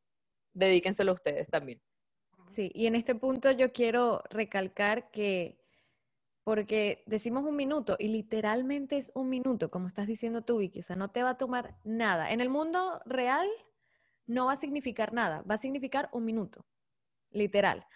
dedíquenselo 0.55 1.13
ustedes 1.13 1.49
también. 1.49 1.81
Sí, 2.49 2.71
y 2.75 2.87
en 2.87 2.95
este 2.95 3.15
punto 3.15 3.51
yo 3.51 3.73
quiero 3.73 4.23
recalcar 4.31 5.11
que, 5.11 5.59
porque 6.45 7.05
decimos 7.07 7.45
un 7.45 7.57
minuto 7.57 7.97
y 7.99 8.09
literalmente 8.09 8.97
es 8.97 9.13
un 9.15 9.29
minuto, 9.29 9.71
como 9.71 9.87
estás 9.87 10.07
diciendo 10.07 10.43
tú, 10.43 10.59
Vicky, 10.59 10.81
o 10.81 10.83
sea, 10.83 10.97
no 10.97 11.11
te 11.11 11.23
va 11.23 11.31
a 11.31 11.39
tomar 11.39 11.77
nada. 11.85 12.33
En 12.33 12.41
el 12.41 12.49
mundo 12.49 13.01
real 13.07 13.49
no 14.27 14.47
va 14.47 14.53
a 14.53 14.57
significar 14.57 15.13
nada, 15.13 15.43
va 15.49 15.55
a 15.55 15.59
significar 15.59 16.09
un 16.13 16.25
minuto, 16.25 16.67
literal. 17.31 17.87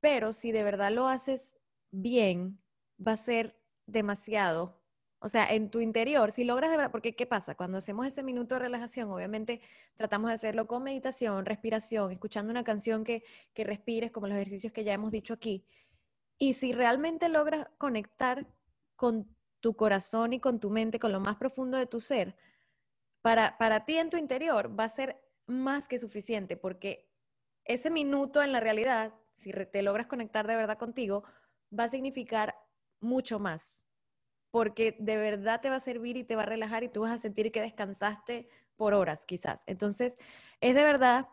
Pero 0.00 0.32
si 0.32 0.52
de 0.52 0.62
verdad 0.62 0.92
lo 0.92 1.08
haces 1.08 1.54
bien, 1.90 2.60
va 3.04 3.12
a 3.12 3.16
ser 3.16 3.56
demasiado 3.86 4.80
o 5.22 5.28
sea, 5.28 5.52
en 5.52 5.70
tu 5.70 5.80
interior, 5.80 6.32
si 6.32 6.44
logras 6.44 6.70
de 6.70 6.78
verdad, 6.78 6.90
porque 6.90 7.14
¿qué 7.14 7.26
pasa? 7.26 7.54
Cuando 7.54 7.76
hacemos 7.76 8.06
ese 8.06 8.22
minuto 8.22 8.54
de 8.54 8.60
relajación, 8.60 9.10
obviamente 9.10 9.60
tratamos 9.96 10.28
de 10.28 10.34
hacerlo 10.34 10.66
con 10.66 10.82
meditación, 10.82 11.44
respiración, 11.44 12.10
escuchando 12.10 12.50
una 12.50 12.64
canción 12.64 13.04
que, 13.04 13.22
que 13.52 13.64
respires, 13.64 14.10
como 14.10 14.28
los 14.28 14.36
ejercicios 14.36 14.72
que 14.72 14.82
ya 14.82 14.94
hemos 14.94 15.12
dicho 15.12 15.34
aquí. 15.34 15.66
Y 16.42 16.54
si 16.54 16.72
realmente 16.72 17.28
logras 17.28 17.68
conectar 17.76 18.46
con 18.96 19.36
tu 19.60 19.76
corazón 19.76 20.32
y 20.32 20.40
con 20.40 20.58
tu 20.58 20.70
mente, 20.70 20.98
con 20.98 21.12
lo 21.12 21.20
más 21.20 21.36
profundo 21.36 21.76
de 21.76 21.86
tu 21.86 22.00
ser, 22.00 22.34
para, 23.20 23.58
para 23.58 23.84
ti 23.84 23.98
en 23.98 24.08
tu 24.08 24.16
interior 24.16 24.74
va 24.76 24.84
a 24.84 24.88
ser 24.88 25.22
más 25.46 25.86
que 25.86 25.98
suficiente, 25.98 26.56
porque 26.56 27.10
ese 27.66 27.90
minuto 27.90 28.42
en 28.42 28.52
la 28.52 28.60
realidad, 28.60 29.12
si 29.34 29.52
te 29.52 29.82
logras 29.82 30.06
conectar 30.06 30.46
de 30.46 30.56
verdad 30.56 30.78
contigo, 30.78 31.24
va 31.78 31.84
a 31.84 31.88
significar 31.88 32.56
mucho 33.00 33.38
más, 33.38 33.84
porque 34.50 34.96
de 34.98 35.18
verdad 35.18 35.60
te 35.60 35.68
va 35.68 35.76
a 35.76 35.80
servir 35.80 36.16
y 36.16 36.24
te 36.24 36.36
va 36.36 36.44
a 36.44 36.46
relajar 36.46 36.84
y 36.84 36.88
tú 36.88 37.02
vas 37.02 37.12
a 37.12 37.18
sentir 37.18 37.52
que 37.52 37.60
descansaste 37.60 38.48
por 38.76 38.94
horas 38.94 39.26
quizás. 39.26 39.62
Entonces, 39.66 40.16
es 40.62 40.74
de 40.74 40.84
verdad 40.84 41.28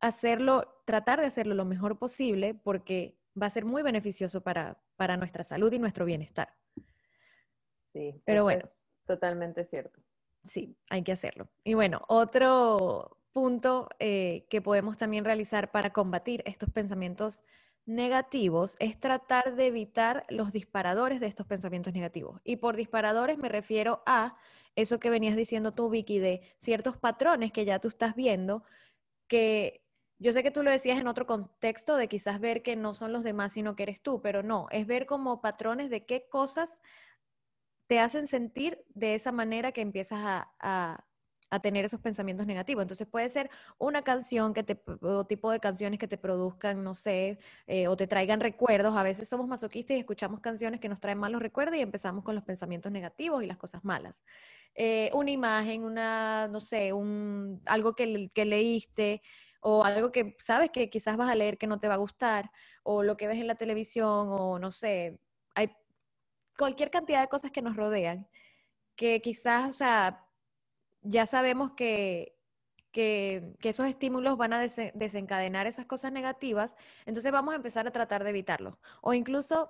hacerlo, 0.00 0.80
tratar 0.86 1.20
de 1.20 1.26
hacerlo 1.26 1.54
lo 1.54 1.66
mejor 1.66 1.98
posible, 1.98 2.54
porque 2.54 3.15
va 3.40 3.46
a 3.46 3.50
ser 3.50 3.64
muy 3.64 3.82
beneficioso 3.82 4.42
para, 4.42 4.78
para 4.96 5.16
nuestra 5.16 5.44
salud 5.44 5.72
y 5.72 5.78
nuestro 5.78 6.04
bienestar. 6.04 6.54
Sí, 7.84 8.20
pero 8.24 8.44
bueno. 8.44 8.68
totalmente 9.04 9.64
cierto. 9.64 10.00
Sí, 10.42 10.76
hay 10.90 11.02
que 11.02 11.12
hacerlo. 11.12 11.48
Y 11.64 11.74
bueno, 11.74 12.02
otro 12.08 13.18
punto 13.32 13.88
eh, 13.98 14.46
que 14.48 14.62
podemos 14.62 14.96
también 14.96 15.24
realizar 15.24 15.70
para 15.70 15.92
combatir 15.92 16.42
estos 16.46 16.70
pensamientos 16.70 17.42
negativos 17.84 18.76
es 18.80 18.98
tratar 18.98 19.54
de 19.54 19.68
evitar 19.68 20.24
los 20.28 20.52
disparadores 20.52 21.20
de 21.20 21.26
estos 21.26 21.46
pensamientos 21.46 21.94
negativos. 21.94 22.40
Y 22.44 22.56
por 22.56 22.76
disparadores 22.76 23.38
me 23.38 23.48
refiero 23.48 24.02
a 24.06 24.36
eso 24.74 24.98
que 24.98 25.10
venías 25.10 25.36
diciendo 25.36 25.72
tú, 25.72 25.88
Vicky, 25.88 26.18
de 26.18 26.42
ciertos 26.58 26.96
patrones 26.96 27.52
que 27.52 27.64
ya 27.64 27.78
tú 27.78 27.88
estás 27.88 28.14
viendo, 28.14 28.64
que 29.28 29.85
yo 30.18 30.32
sé 30.32 30.42
que 30.42 30.50
tú 30.50 30.62
lo 30.62 30.70
decías 30.70 30.98
en 30.98 31.08
otro 31.08 31.26
contexto 31.26 31.96
de 31.96 32.08
quizás 32.08 32.40
ver 32.40 32.62
que 32.62 32.76
no 32.76 32.94
son 32.94 33.12
los 33.12 33.22
demás, 33.22 33.52
sino 33.52 33.76
que 33.76 33.82
eres 33.82 34.00
tú, 34.00 34.20
pero 34.22 34.42
no, 34.42 34.66
es 34.70 34.86
ver 34.86 35.06
como 35.06 35.40
patrones 35.40 35.90
de 35.90 36.06
qué 36.06 36.28
cosas 36.28 36.80
te 37.86 38.00
hacen 38.00 38.26
sentir 38.26 38.84
de 38.94 39.14
esa 39.14 39.32
manera 39.32 39.72
que 39.72 39.80
empiezas 39.80 40.18
a, 40.20 41.04
tener 41.62 41.86
esos 41.86 42.00
pensamientos 42.00 42.46
negativos. 42.46 42.82
Entonces 42.82 43.06
puede 43.06 43.30
ser 43.30 43.48
una 43.78 44.02
canción 44.02 44.52
que 44.52 44.62
te, 44.62 44.78
o 45.00 45.24
tipo 45.24 45.50
de 45.50 45.58
canciones 45.58 45.98
que 45.98 46.08
te 46.08 46.18
produzcan, 46.18 46.84
no 46.84 46.94
sé, 46.94 47.38
eh, 47.66 47.88
o 47.88 47.96
te 47.96 48.06
traigan 48.06 48.40
recuerdos. 48.40 48.94
A 48.94 49.02
veces 49.02 49.26
somos 49.26 49.48
masoquistas 49.48 49.96
y 49.96 50.00
escuchamos 50.00 50.40
canciones 50.40 50.80
que 50.80 50.88
nos 50.90 51.00
traen 51.00 51.18
malos 51.18 51.40
recuerdos 51.40 51.78
y 51.78 51.80
empezamos 51.80 52.24
con 52.24 52.34
los 52.34 52.44
pensamientos 52.44 52.92
negativos 52.92 53.42
y 53.42 53.46
las 53.46 53.56
cosas 53.56 53.84
malas. 53.84 54.14
Eh, 54.74 55.10
una 55.14 55.30
imagen, 55.30 55.84
una, 55.84 56.48
no 56.48 56.60
sé, 56.60 56.92
un, 56.92 57.62
algo 57.64 57.94
que, 57.94 58.30
que 58.34 58.44
leíste 58.44 59.22
o 59.68 59.84
algo 59.84 60.12
que 60.12 60.36
sabes 60.38 60.70
que 60.70 60.88
quizás 60.90 61.16
vas 61.16 61.28
a 61.28 61.34
leer 61.34 61.58
que 61.58 61.66
no 61.66 61.80
te 61.80 61.88
va 61.88 61.94
a 61.94 61.96
gustar, 61.96 62.52
o 62.84 63.02
lo 63.02 63.16
que 63.16 63.26
ves 63.26 63.38
en 63.38 63.48
la 63.48 63.56
televisión, 63.56 64.28
o 64.30 64.60
no 64.60 64.70
sé, 64.70 65.18
hay 65.56 65.74
cualquier 66.56 66.88
cantidad 66.92 67.20
de 67.20 67.28
cosas 67.28 67.50
que 67.50 67.62
nos 67.62 67.74
rodean, 67.74 68.28
que 68.94 69.20
quizás, 69.20 69.74
o 69.74 69.76
sea, 69.76 70.24
ya 71.02 71.26
sabemos 71.26 71.72
que, 71.72 72.36
que, 72.92 73.56
esos 73.60 73.88
estímulos 73.88 74.36
van 74.38 74.52
a 74.52 74.60
desencadenar 74.60 75.66
esas 75.66 75.86
cosas 75.86 76.12
negativas, 76.12 76.76
entonces 77.04 77.32
vamos 77.32 77.52
a 77.52 77.56
empezar 77.56 77.88
a 77.88 77.90
tratar 77.90 78.22
de 78.22 78.30
evitarlo. 78.30 78.78
O 79.02 79.14
incluso 79.14 79.68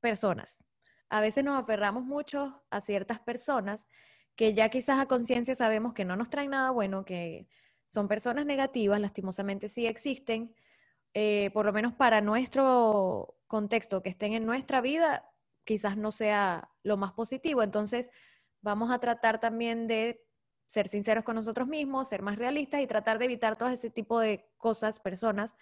personas. 0.00 0.64
A 1.10 1.20
veces 1.20 1.44
nos 1.44 1.62
aferramos 1.62 2.04
mucho 2.04 2.60
a 2.70 2.80
ciertas 2.80 3.20
personas 3.20 3.86
que 4.34 4.54
ya 4.54 4.68
quizás 4.68 4.98
a 4.98 5.06
conciencia 5.06 5.54
sabemos 5.54 5.94
que 5.94 6.04
no 6.04 6.16
nos 6.16 6.28
traen 6.28 6.50
nada 6.50 6.72
bueno, 6.72 7.04
que 7.04 7.46
son 7.88 8.06
personas 8.06 8.46
negativas, 8.46 9.00
lastimosamente 9.00 9.68
sí 9.68 9.86
existen, 9.86 10.54
eh, 11.14 11.50
por 11.52 11.66
lo 11.66 11.72
menos 11.72 11.94
para 11.94 12.20
nuestro 12.20 13.36
contexto, 13.46 14.02
que 14.02 14.10
estén 14.10 14.34
en 14.34 14.46
nuestra 14.46 14.80
vida, 14.80 15.30
quizás 15.64 15.96
no 15.96 16.12
sea 16.12 16.70
lo 16.82 16.96
más 16.96 17.12
positivo. 17.12 17.62
Entonces, 17.62 18.10
vamos 18.60 18.90
a 18.90 18.98
tratar 18.98 19.40
también 19.40 19.86
de 19.88 20.24
ser 20.66 20.86
sinceros 20.86 21.24
con 21.24 21.34
nosotros 21.34 21.66
mismos, 21.66 22.08
ser 22.08 22.22
más 22.22 22.36
realistas 22.36 22.82
y 22.82 22.86
tratar 22.86 23.18
de 23.18 23.24
evitar 23.24 23.56
todo 23.56 23.70
ese 23.70 23.90
tipo 23.90 24.20
de 24.20 24.50
cosas, 24.58 25.00
personas 25.00 25.54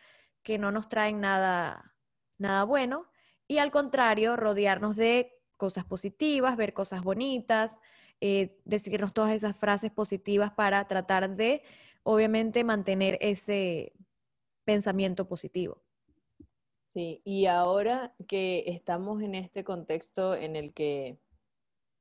que 0.43 0.59
no 0.59 0.73
nos 0.73 0.89
traen 0.89 1.21
nada, 1.21 1.95
nada 2.39 2.65
bueno. 2.65 3.07
Y 3.47 3.59
al 3.59 3.71
contrario, 3.71 4.37
rodearnos 4.37 4.97
de 4.97 5.41
cosas 5.57 5.85
positivas, 5.85 6.57
ver 6.57 6.75
cosas 6.75 7.03
bonitas, 7.03 7.79
eh, 8.21 8.61
decirnos 8.65 9.15
todas 9.15 9.33
esas 9.33 9.57
frases 9.57 9.93
positivas 9.93 10.51
para 10.53 10.87
tratar 10.89 11.37
de, 11.37 11.63
obviamente, 12.07 12.63
mantener 12.63 13.19
ese 13.21 13.93
pensamiento 14.65 15.27
positivo. 15.27 15.83
Sí, 16.85 17.21
y 17.25 17.47
ahora 17.47 18.15
que 18.29 18.63
estamos 18.69 19.21
en 19.23 19.35
este 19.35 19.65
contexto 19.65 20.37
en 20.37 20.55
el 20.55 20.73
que 20.73 21.19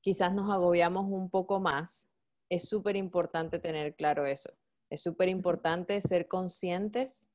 quizás 0.01 0.31
nos 0.31 0.51
agobiamos 0.51 1.05
un 1.09 1.31
poco 1.31 1.59
más, 1.59 2.11
es 2.51 2.69
súper 2.69 2.95
importante 2.95 3.57
tener 3.57 3.95
claro 3.95 4.27
eso. 4.27 4.53
Es 4.91 5.01
súper 5.01 5.27
importante 5.27 5.99
ser 6.01 6.27
conscientes 6.27 7.31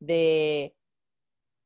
de 0.00 0.74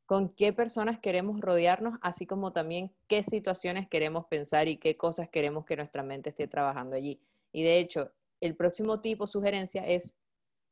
con 0.05 0.35
qué 0.35 0.53
personas 0.53 0.99
queremos 0.99 1.41
rodearnos, 1.41 1.97
así 2.03 2.27
como 2.27 2.53
también 2.53 2.93
qué 3.07 3.23
situaciones 3.23 3.89
queremos 3.89 4.27
pensar 4.27 4.67
y 4.67 4.79
qué 4.79 4.97
cosas 4.97 5.29
queremos 5.29 5.65
que 5.65 5.77
nuestra 5.77 6.03
mente 6.03 6.31
esté 6.31 6.49
trabajando 6.49 6.97
allí. 6.97 7.23
Y 7.53 7.63
de 7.63 7.79
hecho, 7.79 8.11
el 8.41 8.57
próximo 8.57 9.01
tipo, 9.01 9.29
sugerencia, 9.29 9.87
es 9.87 10.17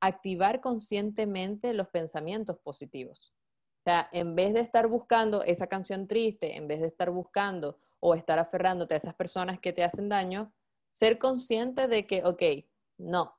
activar 0.01 0.61
conscientemente 0.61 1.75
los 1.75 1.89
pensamientos 1.89 2.59
positivos. 2.59 3.35
O 3.81 3.83
sea, 3.85 4.09
en 4.13 4.35
vez 4.35 4.55
de 4.55 4.61
estar 4.61 4.87
buscando 4.87 5.43
esa 5.43 5.67
canción 5.67 6.07
triste, 6.07 6.57
en 6.57 6.69
vez 6.69 6.81
de 6.81 6.89
estar 6.89 7.11
buscando 7.11 7.79
o 8.01 8.15
estar 8.15 8.39
aferrándote 8.39 8.95
a 8.95 8.99
esas 8.99 9.15
personas 9.15 9.61
que 9.61 9.73
te 9.73 9.83
hacen 9.83 10.09
daño, 10.09 10.53
ser 10.93 11.19
consciente 11.19 11.89
de 11.89 12.07
que, 12.07 12.25
ok, 12.25 12.43
no, 12.99 13.39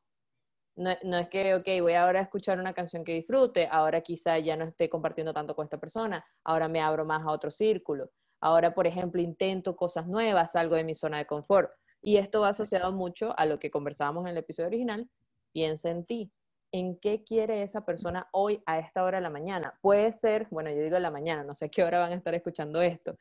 no, 0.76 1.18
es 1.18 1.28
que, 1.28 1.56
ok, 1.56 1.68
voy 1.82 1.94
ahora 1.94 2.20
a 2.20 2.24
escuchar 2.24 2.58
una 2.58 2.74
canción 2.74 3.04
que 3.04 3.14
disfrute, 3.14 3.68
ahora 3.70 4.00
quizá 4.02 4.40
ya 4.40 4.56
no 4.56 4.64
esté 4.64 4.90
compartiendo 4.90 5.34
tanto 5.34 5.54
con 5.54 5.66
esta 5.66 5.78
persona, 5.78 6.26
ahora 6.46 6.70
me 6.70 6.80
abro 6.80 7.04
más 7.04 7.22
a 7.26 7.32
otro 7.32 7.52
círculo, 7.52 8.12
ahora, 8.40 8.74
por 8.74 8.88
ejemplo, 8.88 9.22
intento 9.22 9.76
cosas 9.76 10.08
nuevas, 10.08 10.54
salgo 10.54 10.76
de 10.76 10.86
mi 10.86 10.96
zona 10.96 11.18
de 11.18 11.26
confort. 11.26 11.70
Y 12.02 12.16
esto 12.16 12.42
va 12.42 12.50
asociado 12.50 12.94
mucho 12.94 13.38
a 13.38 13.46
lo 13.46 13.60
que 13.60 13.70
conversábamos 13.70 14.24
en 14.24 14.30
el 14.30 14.38
episodio 14.38 14.68
original, 14.68 15.10
piensa 15.52 15.90
en 15.90 16.06
ti, 16.06 16.32
en 16.72 16.98
qué 17.00 17.24
quiere 17.24 17.64
esa 17.64 17.86
persona 17.86 18.28
hoy 18.32 18.62
a 18.66 18.80
esta 18.80 19.04
hora 19.04 19.18
de 19.18 19.24
la 19.24 19.30
mañana. 19.30 19.78
Puede 19.82 20.14
ser, 20.14 20.48
bueno, 20.52 20.70
yo 20.70 20.82
digo 20.82 21.00
la 21.00 21.12
mañana, 21.12 21.44
no 21.44 21.56
sé 21.56 21.66
a 21.66 21.70
qué 21.70 21.84
hora 21.84 22.00
van 22.00 22.12
a 22.12 22.16
estar 22.16 22.36
escuchando 22.36 22.82
esto, 22.82 23.18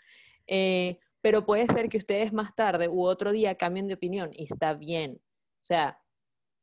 eh, 0.47 0.99
pero 1.21 1.45
puede 1.45 1.67
ser 1.67 1.89
que 1.89 1.99
ustedes 1.99 2.33
más 2.33 2.55
tarde 2.55 2.89
u 2.89 3.05
otro 3.05 3.33
día 3.33 3.57
cambien 3.57 3.89
de 3.89 3.95
opinión 3.95 4.31
y 4.33 4.45
está 4.45 4.75
bien. 4.75 5.21
O 5.21 5.65
sea, 5.65 5.99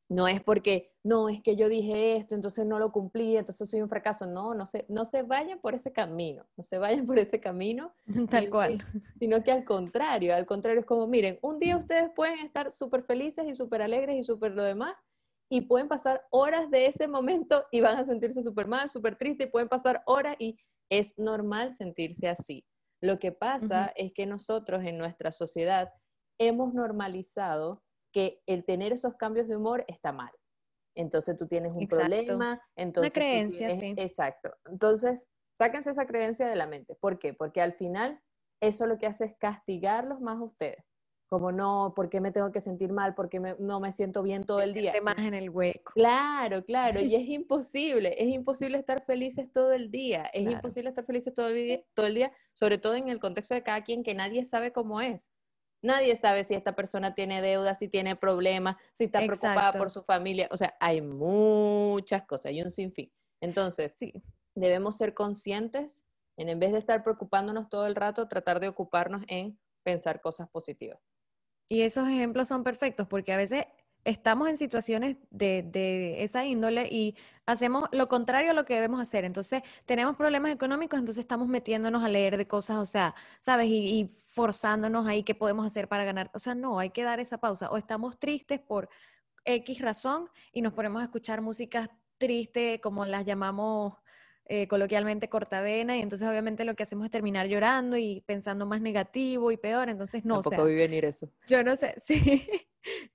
no 0.08 0.28
es 0.28 0.40
porque, 0.40 0.92
no, 1.02 1.28
es 1.28 1.42
que 1.42 1.56
yo 1.56 1.68
dije 1.68 2.16
esto, 2.16 2.34
entonces 2.34 2.64
no 2.64 2.78
lo 2.78 2.92
cumplí, 2.92 3.36
entonces 3.36 3.68
soy 3.68 3.82
un 3.82 3.88
fracaso. 3.88 4.26
No, 4.26 4.54
no 4.54 4.64
se, 4.66 4.86
no 4.88 5.04
se 5.04 5.22
vayan 5.22 5.58
por 5.58 5.74
ese 5.74 5.92
camino, 5.92 6.46
no 6.56 6.62
se 6.62 6.78
vayan 6.78 7.06
por 7.06 7.18
ese 7.18 7.40
camino. 7.40 7.92
Tal 8.30 8.48
cual. 8.48 8.78
Sino 9.18 9.42
que 9.42 9.50
al 9.50 9.64
contrario, 9.64 10.34
al 10.34 10.46
contrario 10.46 10.80
es 10.80 10.86
como, 10.86 11.06
miren, 11.06 11.38
un 11.42 11.58
día 11.58 11.76
ustedes 11.76 12.10
pueden 12.14 12.38
estar 12.40 12.70
súper 12.70 13.02
felices 13.02 13.46
y 13.48 13.54
súper 13.54 13.82
alegres 13.82 14.16
y 14.16 14.22
súper 14.22 14.52
lo 14.52 14.62
demás, 14.62 14.94
y 15.48 15.62
pueden 15.62 15.88
pasar 15.88 16.26
horas 16.30 16.70
de 16.70 16.86
ese 16.86 17.06
momento 17.06 17.64
y 17.70 17.80
van 17.80 17.96
a 17.96 18.04
sentirse 18.04 18.42
súper 18.42 18.66
mal, 18.66 18.88
súper 18.88 19.16
triste, 19.16 19.44
y 19.44 19.50
pueden 19.50 19.68
pasar 19.68 20.02
horas 20.06 20.36
y 20.38 20.58
es 20.90 21.18
normal 21.18 21.72
sentirse 21.72 22.28
así. 22.28 22.64
Lo 23.02 23.18
que 23.18 23.32
pasa 23.32 23.92
es 23.96 24.12
que 24.12 24.26
nosotros 24.26 24.84
en 24.84 24.98
nuestra 24.98 25.32
sociedad 25.32 25.92
hemos 26.38 26.74
normalizado 26.74 27.82
que 28.12 28.42
el 28.46 28.64
tener 28.64 28.92
esos 28.92 29.14
cambios 29.16 29.48
de 29.48 29.56
humor 29.56 29.84
está 29.88 30.12
mal. 30.12 30.32
Entonces 30.96 31.36
tú 31.36 31.46
tienes 31.46 31.76
un 31.76 31.86
problema, 31.86 32.60
entonces... 32.74 33.12
Una 33.12 33.22
creencia, 33.22 33.70
sí. 33.70 33.94
Exacto. 33.98 34.54
Entonces, 34.64 35.28
sáquense 35.54 35.90
esa 35.90 36.06
creencia 36.06 36.48
de 36.48 36.56
la 36.56 36.66
mente. 36.66 36.94
¿Por 36.94 37.18
qué? 37.18 37.34
Porque 37.34 37.60
al 37.60 37.74
final 37.74 38.18
eso 38.62 38.86
lo 38.86 38.96
que 38.98 39.06
hace 39.06 39.26
es 39.26 39.36
castigarlos 39.38 40.20
más 40.20 40.38
a 40.38 40.44
ustedes 40.44 40.82
como 41.28 41.50
no, 41.50 41.92
¿por 41.96 42.08
qué 42.08 42.20
me 42.20 42.30
tengo 42.30 42.52
que 42.52 42.60
sentir 42.60 42.92
mal? 42.92 43.14
¿Por 43.14 43.28
qué 43.28 43.40
no 43.40 43.80
me 43.80 43.92
siento 43.92 44.22
bien 44.22 44.44
todo 44.44 44.60
el 44.60 44.74
día? 44.74 44.94
más 45.02 45.18
en 45.18 45.34
el 45.34 45.50
hueco. 45.50 45.92
Claro, 45.92 46.64
claro, 46.64 47.00
y 47.00 47.14
es 47.16 47.28
imposible, 47.28 48.14
es 48.22 48.28
imposible 48.28 48.78
estar 48.78 49.04
felices 49.04 49.50
todo 49.52 49.72
el 49.72 49.90
día, 49.90 50.24
es 50.32 50.50
imposible 50.50 50.90
estar 50.90 51.04
felices 51.04 51.34
todo 51.34 51.48
el, 51.48 51.54
día, 51.54 51.82
todo 51.94 52.06
el 52.06 52.14
día, 52.14 52.32
sobre 52.52 52.78
todo 52.78 52.94
en 52.94 53.08
el 53.08 53.18
contexto 53.18 53.54
de 53.54 53.62
cada 53.62 53.82
quien 53.82 54.02
que 54.02 54.14
nadie 54.14 54.44
sabe 54.44 54.72
cómo 54.72 55.00
es. 55.00 55.30
Nadie 55.82 56.16
sabe 56.16 56.42
si 56.44 56.54
esta 56.54 56.74
persona 56.74 57.14
tiene 57.14 57.42
deudas, 57.42 57.78
si 57.78 57.88
tiene 57.88 58.16
problemas, 58.16 58.76
si 58.92 59.04
está 59.04 59.18
preocupada 59.18 59.72
por 59.72 59.90
su 59.90 60.02
familia. 60.02 60.48
O 60.50 60.56
sea, 60.56 60.74
hay 60.80 61.00
muchas 61.00 62.22
cosas, 62.22 62.46
hay 62.46 62.62
un 62.62 62.70
sinfín. 62.70 63.12
Entonces, 63.40 63.92
sí. 63.94 64.12
debemos 64.54 64.96
ser 64.96 65.12
conscientes 65.12 66.04
en, 66.36 66.48
en 66.48 66.58
vez 66.58 66.72
de 66.72 66.78
estar 66.78 67.04
preocupándonos 67.04 67.68
todo 67.68 67.86
el 67.86 67.94
rato, 67.94 68.26
tratar 68.26 68.58
de 68.58 68.68
ocuparnos 68.68 69.22
en 69.28 69.58
pensar 69.84 70.20
cosas 70.20 70.48
positivas. 70.48 70.98
Y 71.68 71.82
esos 71.82 72.08
ejemplos 72.08 72.48
son 72.48 72.62
perfectos 72.62 73.06
porque 73.08 73.32
a 73.32 73.36
veces 73.36 73.66
estamos 74.06 74.48
en 74.48 74.56
situaciones 74.56 75.16
de, 75.30 76.22
esa 76.22 76.46
índole 76.46 76.88
y 76.88 77.16
hacemos 77.44 77.88
lo 77.90 78.08
contrario 78.08 78.52
a 78.52 78.54
lo 78.54 78.64
que 78.64 78.74
debemos 78.74 79.00
hacer. 79.00 79.24
Entonces, 79.24 79.62
tenemos 79.84 80.16
problemas 80.16 80.52
económicos, 80.52 80.98
entonces 80.98 81.22
estamos 81.22 81.48
metiéndonos 81.48 82.04
a 82.04 82.08
leer 82.08 82.36
de 82.36 82.46
cosas, 82.46 82.78
o 82.78 82.86
sea, 82.86 83.14
¿sabes? 83.40 83.66
Y, 83.68 84.10
forzándonos 84.36 85.06
ahí 85.06 85.22
qué 85.22 85.34
podemos 85.34 85.66
hacer 85.66 85.88
para 85.88 86.04
ganar. 86.04 86.30
O 86.34 86.38
sea, 86.38 86.54
no, 86.54 86.78
hay 86.78 86.90
que 86.90 87.02
dar 87.02 87.20
esa 87.20 87.38
pausa. 87.38 87.70
O 87.70 87.78
estamos 87.78 88.18
tristes 88.18 88.60
por 88.60 88.90
X 89.46 89.80
razón 89.80 90.28
y 90.52 90.60
nos 90.60 90.74
ponemos 90.74 91.00
a 91.00 91.06
escuchar 91.06 91.40
músicas 91.40 91.88
tristes, 92.18 92.78
como 92.82 93.06
las 93.06 93.24
llamamos 93.24 93.94
eh, 94.48 94.68
coloquialmente 94.68 95.28
cortavena, 95.28 95.96
y 95.96 96.02
entonces 96.02 96.26
obviamente 96.28 96.64
lo 96.64 96.74
que 96.74 96.82
hacemos 96.84 97.06
es 97.06 97.10
terminar 97.10 97.48
llorando 97.48 97.96
y 97.96 98.22
pensando 98.22 98.66
más 98.66 98.80
negativo 98.80 99.50
y 99.50 99.56
peor. 99.56 99.88
Entonces, 99.88 100.24
no. 100.24 100.40
Tampoco 100.40 100.66
vi 100.66 100.76
venir 100.76 101.04
eso. 101.04 101.30
Yo 101.46 101.62
no 101.64 101.76
sé, 101.76 101.94
sí. 101.98 102.48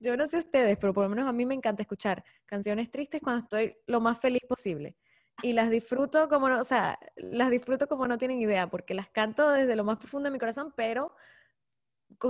Yo 0.00 0.16
no 0.16 0.26
sé 0.26 0.38
ustedes, 0.38 0.76
pero 0.78 0.92
por 0.92 1.04
lo 1.04 1.10
menos 1.10 1.26
a 1.26 1.32
mí 1.32 1.46
me 1.46 1.54
encanta 1.54 1.82
escuchar 1.82 2.22
canciones 2.44 2.90
tristes 2.90 3.22
cuando 3.22 3.44
estoy 3.44 3.74
lo 3.86 4.00
más 4.02 4.20
feliz 4.20 4.42
posible 4.46 4.96
y 5.42 5.52
las 5.52 5.70
disfruto 5.70 6.28
como 6.28 6.48
no, 6.48 6.60
o 6.60 6.64
sea, 6.64 6.98
las 7.16 7.50
disfruto 7.50 7.88
como 7.88 8.06
no 8.06 8.18
tienen 8.18 8.40
idea, 8.40 8.68
porque 8.68 8.94
las 8.94 9.08
canto 9.08 9.48
desde 9.50 9.76
lo 9.76 9.84
más 9.84 9.98
profundo 9.98 10.28
de 10.28 10.32
mi 10.32 10.38
corazón, 10.38 10.72
pero 10.76 11.14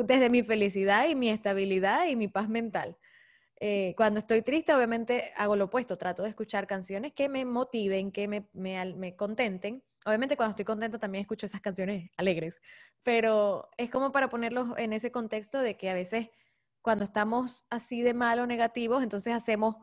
desde 0.05 0.31
mi 0.31 0.43
felicidad 0.43 1.09
y 1.09 1.15
mi 1.15 1.29
estabilidad 1.31 2.07
y 2.07 2.17
mi 2.17 2.29
paz 2.29 2.49
mental. 2.49 2.97
Eh, 3.65 3.95
cuando 3.97 4.19
estoy 4.19 4.43
triste, 4.43 4.75
obviamente 4.75 5.33
hago 5.37 5.55
lo 5.55 5.67
opuesto, 5.67 5.97
trato 5.97 6.25
de 6.25 6.31
escuchar 6.31 6.67
canciones 6.67 7.13
que 7.13 7.29
me 7.29 7.45
motiven, 7.45 8.11
que 8.11 8.27
me, 8.27 8.49
me, 8.53 8.85
me 8.97 9.15
contenten. 9.15 9.85
Obviamente 10.05 10.37
cuando 10.37 10.51
estoy 10.51 10.65
contenta 10.65 10.99
también 10.99 11.23
escucho 11.23 11.47
esas 11.47 11.61
canciones 11.61 12.11
alegres, 12.17 12.61
pero 13.05 13.71
es 13.77 13.89
como 13.89 14.11
para 14.11 14.29
ponerlos 14.29 14.77
en 14.79 14.93
ese 14.93 15.13
contexto 15.13 15.61
de 15.61 15.77
que 15.77 15.91
a 15.91 15.95
veces 15.95 16.31
cuando 16.81 17.05
estamos 17.05 17.65
así 17.71 18.03
de 18.03 18.15
mal 18.15 18.41
o 18.41 18.49
negativos, 18.49 19.01
entonces 19.01 19.33
hacemos 19.33 19.77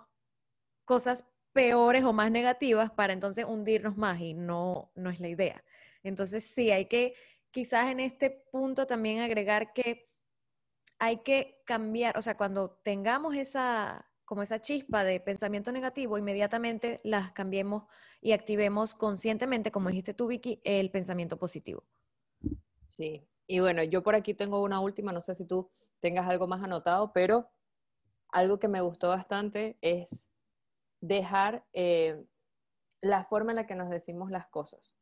cosas 0.84 1.26
peores 1.54 2.04
o 2.04 2.12
más 2.12 2.32
negativas 2.32 2.92
para 2.92 3.14
entonces 3.14 3.46
hundirnos 3.46 3.96
más 3.96 4.20
y 4.20 4.34
no, 4.34 4.92
no 4.94 5.10
es 5.10 5.22
la 5.22 5.30
idea. 5.30 5.64
Entonces 6.04 6.44
sí, 6.44 6.70
hay 6.70 6.88
que 6.88 7.14
quizás 7.50 7.90
en 7.90 8.02
este 8.02 8.30
punto 8.52 8.86
también 8.86 9.20
agregar 9.20 9.72
que 9.72 10.09
hay 11.00 11.18
que 11.18 11.62
cambiar, 11.66 12.18
o 12.18 12.22
sea, 12.22 12.38
cuando 12.38 12.80
tengamos 12.84 13.36
esa 13.36 14.06
como 14.30 14.44
esa 14.44 14.62
chispa 14.62 15.04
de 15.04 15.20
pensamiento 15.20 15.72
negativo, 15.72 16.16
inmediatamente 16.16 16.98
las 17.04 17.32
cambiemos 17.32 17.86
y 18.22 18.34
activemos 18.34 18.94
conscientemente, 18.94 19.72
como 19.72 19.90
dijiste 19.90 20.14
tú, 20.14 20.28
Vicky, 20.28 20.62
el 20.64 20.92
pensamiento 20.92 21.40
positivo. 21.40 21.84
Sí, 22.90 23.28
y 23.48 23.60
bueno, 23.60 23.82
yo 23.82 24.04
por 24.04 24.14
aquí 24.14 24.36
tengo 24.36 24.62
una 24.62 24.82
última, 24.82 25.12
no 25.12 25.20
sé 25.20 25.34
si 25.34 25.48
tú 25.48 25.72
tengas 26.00 26.30
algo 26.30 26.46
más 26.46 26.62
anotado, 26.62 27.12
pero 27.12 27.50
algo 28.32 28.60
que 28.60 28.68
me 28.68 28.82
gustó 28.82 29.10
bastante 29.10 29.80
es 29.82 30.30
dejar 31.02 31.66
eh, 31.74 32.24
la 33.02 33.26
forma 33.26 33.54
en 33.54 33.56
la 33.56 33.66
que 33.66 33.74
nos 33.74 33.90
decimos 33.90 34.30
las 34.30 34.48
cosas, 34.50 34.96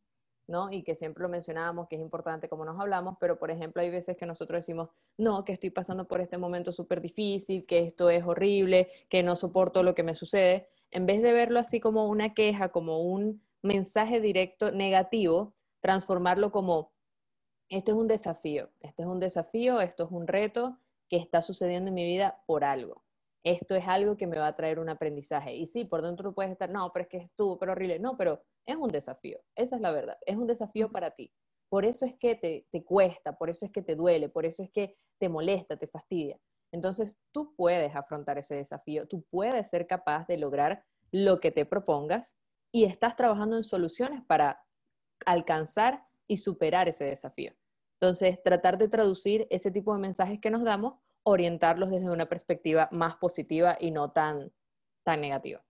¿no? 0.48 0.72
Y 0.72 0.84
que 0.84 0.96
siempre 0.96 1.22
lo 1.24 1.30
mencionábamos, 1.30 1.88
que 1.88 1.96
es 1.96 2.02
importante 2.02 2.50
como 2.50 2.66
nos 2.66 2.80
hablamos, 2.80 3.18
pero 3.20 3.38
por 3.38 3.52
ejemplo 3.52 3.82
hay 3.82 3.90
veces 3.90 4.18
que 4.18 4.26
nosotros 4.26 4.60
decimos, 4.60 4.90
no, 5.18 5.44
que 5.44 5.54
estoy 5.54 5.70
pasando 5.70 6.08
por 6.08 6.22
este 6.22 6.38
momento 6.38 6.72
súper 6.72 7.02
difícil, 7.02 7.66
que 7.66 7.80
esto 7.80 8.10
es 8.10 8.26
horrible, 8.26 8.90
que 9.10 9.24
no 9.24 9.36
soporto 9.36 9.84
lo 9.84 9.94
que 9.94 10.04
me 10.04 10.16
sucede, 10.16 10.70
en 10.92 11.06
vez 11.06 11.22
de 11.22 11.34
verlo 11.34 11.60
así 11.60 11.80
como 11.80 12.08
una 12.08 12.34
queja, 12.34 12.70
como 12.70 13.02
un 13.02 13.42
mensaje 13.62 14.22
directo 14.22 14.72
negativo, 14.72 15.54
transformarlo 15.82 16.52
como, 16.52 16.92
esto 17.70 17.92
es 17.92 17.98
un 17.98 18.08
desafío, 18.08 18.70
esto 18.82 19.04
es 19.04 19.08
un 19.08 19.20
desafío, 19.20 19.82
esto 19.82 20.06
es 20.06 20.12
un 20.12 20.28
reto 20.28 20.78
que 21.10 21.18
está 21.18 21.42
sucediendo 21.42 21.90
en 21.90 21.96
mi 21.96 22.06
vida 22.06 22.42
por 22.46 22.64
algo 22.64 23.04
esto 23.52 23.76
es 23.76 23.88
algo 23.88 24.18
que 24.18 24.28
me 24.28 24.38
va 24.38 24.48
a 24.48 24.56
traer 24.56 24.80
un 24.80 24.90
aprendizaje. 24.90 25.56
Y 25.56 25.68
sí, 25.68 25.86
por 25.86 26.02
dentro 26.02 26.34
puedes 26.34 26.52
estar, 26.52 26.70
no, 26.70 26.92
pero 26.92 27.04
es 27.04 27.10
que 27.10 27.18
estuvo, 27.18 27.58
pero 27.58 27.72
horrible. 27.72 28.00
No, 28.00 28.18
pero 28.18 28.42
es 28.68 28.76
un 28.76 28.90
desafío. 28.90 29.40
Esa 29.56 29.78
es 29.78 29.82
la 29.82 29.92
verdad. 29.92 30.18
Es 30.26 30.36
un 30.36 30.46
desafío 30.46 30.92
para 30.92 31.12
ti. 31.12 31.34
Por 31.70 31.86
eso 31.86 32.06
es 32.06 32.16
que 32.18 32.36
te, 32.36 32.68
te 32.72 32.84
cuesta, 32.84 33.38
por 33.38 33.50
eso 33.50 33.66
es 33.66 33.72
que 33.72 33.82
te 33.82 33.96
duele, 33.96 34.30
por 34.30 34.46
eso 34.46 34.62
es 34.64 34.70
que 34.70 34.96
te 35.20 35.30
molesta, 35.30 35.78
te 35.78 35.88
fastidia. 35.88 36.40
Entonces, 36.72 37.16
tú 37.32 37.56
puedes 37.56 37.96
afrontar 37.96 38.38
ese 38.38 38.56
desafío, 38.56 39.08
tú 39.08 39.26
puedes 39.30 39.70
ser 39.70 39.88
capaz 39.88 40.28
de 40.28 40.38
lograr 40.38 40.84
lo 41.12 41.40
que 41.40 41.52
te 41.52 41.66
propongas 41.66 42.38
y 42.72 42.84
estás 42.84 43.16
trabajando 43.16 43.58
en 43.58 43.64
soluciones 43.64 44.24
para 44.26 44.62
alcanzar 45.26 46.06
y 46.28 46.38
superar 46.38 46.88
ese 46.88 47.06
desafío. 47.06 47.54
Entonces, 48.00 48.42
tratar 48.44 48.78
de 48.78 48.90
traducir 48.90 49.48
ese 49.50 49.72
tipo 49.72 49.94
de 49.94 50.00
mensajes 50.00 50.40
que 50.40 50.52
nos 50.52 50.64
damos 50.64 51.00
orientarlos 51.24 51.90
desde 51.90 52.10
una 52.10 52.28
perspectiva 52.28 52.88
más 52.92 53.18
positiva 53.18 53.78
y 53.80 53.92
no 53.92 54.12
tan, 54.12 54.52
tan 55.04 55.20
negativa. 55.22 55.67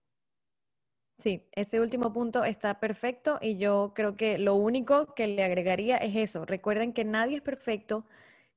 Sí, 1.18 1.48
ese 1.52 1.80
último 1.80 2.12
punto 2.12 2.44
está 2.44 2.78
perfecto 2.78 3.38
y 3.42 3.58
yo 3.58 3.92
creo 3.94 4.16
que 4.16 4.38
lo 4.38 4.54
único 4.54 5.14
que 5.14 5.26
le 5.26 5.42
agregaría 5.42 5.96
es 5.96 6.14
eso. 6.14 6.44
Recuerden 6.44 6.92
que 6.92 7.04
nadie 7.04 7.36
es 7.36 7.42
perfecto 7.42 8.06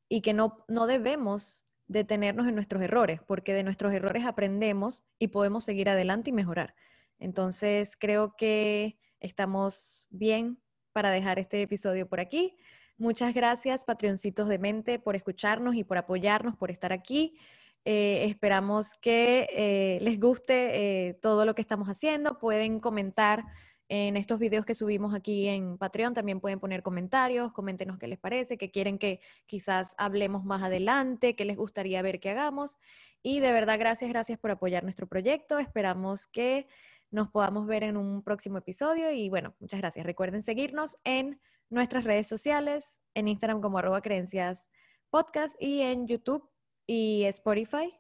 y 0.08 0.22
que 0.22 0.34
no, 0.34 0.64
no 0.68 0.86
debemos 0.86 1.66
detenernos 1.88 2.48
en 2.48 2.54
nuestros 2.54 2.82
errores, 2.84 3.20
porque 3.26 3.54
de 3.54 3.64
nuestros 3.64 3.94
errores 3.94 4.26
aprendemos 4.26 5.04
y 5.18 5.30
podemos 5.30 5.64
seguir 5.64 5.90
adelante 5.90 6.30
y 6.30 6.34
mejorar. 6.34 6.76
Entonces, 7.18 7.98
creo 7.98 8.36
que 8.36 9.00
estamos 9.20 10.08
bien 10.12 10.62
para 10.94 11.10
dejar 11.10 11.40
este 11.40 11.62
episodio 11.64 12.08
por 12.08 12.20
aquí. 12.20 12.58
Muchas 12.98 13.34
gracias, 13.34 13.84
Patreoncitos 13.86 14.48
de 14.48 14.60
Mente, 14.60 15.00
por 15.00 15.16
escucharnos 15.16 15.76
y 15.76 15.84
por 15.84 15.98
apoyarnos, 15.98 16.56
por 16.56 16.70
estar 16.70 16.94
aquí. 16.94 17.38
Eh, 17.84 18.26
esperamos 18.26 18.94
que 19.02 19.48
eh, 19.52 19.98
les 20.02 20.20
guste 20.20 21.10
eh, 21.10 21.14
todo 21.16 21.46
lo 21.46 21.56
que 21.56 21.62
estamos 21.62 21.88
haciendo. 21.88 22.38
Pueden 22.38 22.80
comentar 22.80 23.44
en 23.90 24.16
estos 24.16 24.40
videos 24.40 24.66
que 24.66 24.74
subimos 24.74 25.14
aquí 25.14 25.48
en 25.48 25.78
Patreon. 25.78 26.14
También 26.14 26.40
pueden 26.40 26.60
poner 26.60 26.84
comentarios, 26.84 27.52
coméntenos 27.52 27.98
qué 27.98 28.08
les 28.08 28.20
parece, 28.20 28.58
qué 28.58 28.72
quieren 28.72 28.98
que 28.98 29.20
quizás 29.46 29.96
hablemos 29.98 30.46
más 30.46 30.64
adelante, 30.64 31.36
qué 31.36 31.44
les 31.44 31.58
gustaría 31.58 32.02
ver 32.02 32.20
que 32.20 32.30
hagamos. 32.30 32.78
Y 33.24 33.40
de 33.40 33.52
verdad, 33.52 33.78
gracias, 33.80 34.10
gracias 34.10 34.40
por 34.40 34.52
apoyar 34.52 34.84
nuestro 34.84 35.08
proyecto. 35.08 35.60
Esperamos 35.60 36.28
que 36.28 36.68
nos 37.10 37.30
podamos 37.30 37.68
ver 37.68 37.84
en 37.84 37.98
un 37.98 38.24
próximo 38.24 38.60
episodio. 38.60 39.12
Y 39.12 39.30
bueno, 39.30 39.56
muchas 39.60 39.82
gracias. 39.82 40.06
Recuerden 40.06 40.42
seguirnos 40.42 40.98
en 41.04 41.42
nuestras 41.70 42.04
redes 42.04 42.28
sociales, 42.28 43.02
en 43.14 43.28
Instagram 43.28 43.60
como 43.60 43.80
arroba 43.80 44.02
creencias 44.02 44.70
podcast 45.10 45.62
y 45.62 45.82
en 45.82 46.08
YouTube 46.08 46.50
y 46.86 47.24
Spotify 47.26 47.94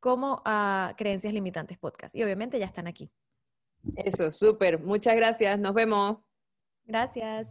como 0.00 0.42
a 0.44 0.94
Creencias 0.98 1.32
Limitantes 1.32 1.78
Podcast. 1.78 2.14
Y 2.14 2.22
obviamente 2.22 2.58
ya 2.58 2.66
están 2.66 2.86
aquí. 2.86 3.10
Eso, 3.96 4.32
súper. 4.32 4.78
Muchas 4.78 5.16
gracias. 5.16 5.58
Nos 5.58 5.74
vemos. 5.74 6.18
Gracias. 6.84 7.48